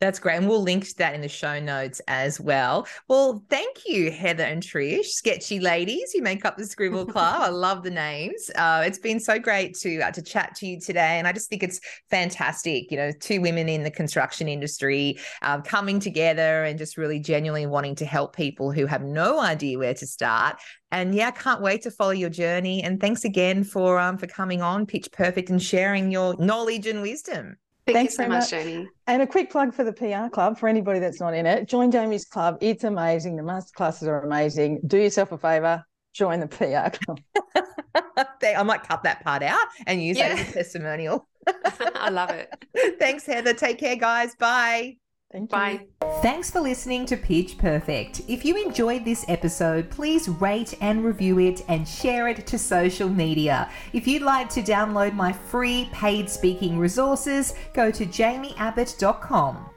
That's 0.00 0.18
great. 0.18 0.36
And 0.36 0.48
we'll 0.48 0.62
link 0.62 0.84
to 0.88 0.98
that 0.98 1.14
in 1.14 1.20
the 1.20 1.28
show 1.28 1.58
notes 1.58 2.00
as 2.06 2.38
well. 2.38 2.86
Well, 3.08 3.42
thank 3.48 3.86
you, 3.86 4.10
Heather 4.10 4.44
and 4.44 4.62
Trish, 4.62 5.06
sketchy 5.06 5.58
ladies 5.58 6.12
who 6.12 6.20
make 6.20 6.44
up 6.44 6.56
the 6.56 6.66
Scribble 6.66 7.06
Club. 7.12 7.40
I 7.40 7.48
love 7.48 7.82
the 7.82 7.90
names. 7.90 8.50
Uh, 8.56 8.82
it's 8.84 8.98
been 8.98 9.20
so 9.20 9.38
great 9.38 9.74
to 9.78 10.00
uh, 10.00 10.10
to 10.10 10.22
chat 10.22 10.54
to 10.56 10.66
you 10.66 10.80
today, 10.80 11.18
and 11.18 11.26
I 11.26 11.32
just 11.32 11.48
think 11.48 11.62
it's 11.62 11.80
fantastic. 12.10 12.90
You 12.90 12.98
know, 12.98 13.12
two 13.20 13.40
women 13.40 13.68
in 13.68 13.82
the 13.82 13.90
construction 13.90 14.48
industry 14.48 15.18
um, 15.42 15.62
coming 15.62 16.00
together 16.00 16.64
and 16.64 16.78
just 16.78 16.96
really 16.96 17.18
genuinely 17.18 17.66
wanting 17.66 17.94
to 17.96 18.04
help 18.04 18.36
people 18.36 18.72
who 18.72 18.86
have 18.86 19.02
no 19.02 19.40
idea 19.40 19.78
where 19.78 19.94
to 19.94 20.06
start. 20.06 20.56
And 20.90 21.14
yeah, 21.14 21.28
I 21.28 21.32
can't 21.32 21.62
wait 21.62 21.82
to 21.82 21.90
follow 21.90 22.12
your 22.12 22.30
journey. 22.30 22.82
And 22.82 23.00
thanks 23.00 23.24
again 23.24 23.64
for 23.64 23.98
um 23.98 24.18
for 24.18 24.26
coming 24.26 24.62
on 24.62 24.86
Pitch 24.86 25.10
Perfect 25.12 25.50
and 25.50 25.62
sharing 25.62 26.10
your 26.10 26.36
knowledge 26.38 26.86
and 26.86 27.02
wisdom. 27.02 27.56
Thank 27.86 27.96
Thanks 27.96 28.12
you 28.14 28.16
so 28.16 28.22
very 28.24 28.28
much, 28.30 28.52
much. 28.52 28.64
Jaimie. 28.64 28.86
And 29.06 29.22
a 29.22 29.26
quick 29.26 29.48
plug 29.48 29.72
for 29.72 29.84
the 29.84 29.92
PR 29.92 30.28
club 30.28 30.58
for 30.58 30.68
anybody 30.68 30.98
that's 30.98 31.20
not 31.20 31.34
in 31.34 31.46
it. 31.46 31.68
Join 31.68 31.92
Jaimie's 31.92 32.24
club. 32.24 32.58
It's 32.60 32.82
amazing. 32.82 33.36
The 33.36 33.44
masterclasses 33.44 34.08
are 34.08 34.22
amazing. 34.22 34.80
Do 34.88 34.98
yourself 34.98 35.30
a 35.30 35.38
favor, 35.38 35.84
join 36.12 36.40
the 36.40 36.48
PR 36.48 36.96
club. 36.96 37.20
I 38.42 38.62
might 38.62 38.82
cut 38.82 39.02
that 39.04 39.22
part 39.22 39.42
out 39.42 39.66
and 39.86 40.02
use 40.02 40.18
that 40.18 40.32
as 40.32 40.48
a 40.48 40.52
testimonial. 40.52 41.28
I 41.94 42.10
love 42.10 42.30
it. 42.30 42.52
Thanks, 42.98 43.24
Heather. 43.24 43.54
Take 43.54 43.78
care, 43.78 43.96
guys. 43.96 44.34
Bye. 44.34 44.96
Thank 45.36 45.52
you. 45.52 45.58
Bye. 45.58 45.86
Thanks 46.22 46.50
for 46.50 46.60
listening 46.60 47.04
to 47.06 47.16
Pitch 47.16 47.58
Perfect. 47.58 48.22
If 48.26 48.42
you 48.42 48.56
enjoyed 48.56 49.04
this 49.04 49.26
episode, 49.28 49.90
please 49.90 50.30
rate 50.30 50.72
and 50.80 51.04
review 51.04 51.38
it 51.40 51.62
and 51.68 51.86
share 51.86 52.28
it 52.28 52.46
to 52.46 52.58
social 52.58 53.10
media. 53.10 53.70
If 53.92 54.08
you'd 54.08 54.22
like 54.22 54.48
to 54.50 54.62
download 54.62 55.12
my 55.12 55.32
free 55.32 55.90
paid 55.92 56.30
speaking 56.30 56.78
resources, 56.78 57.54
go 57.74 57.90
to 57.90 58.06
jaimieabbott.com. 58.06 59.75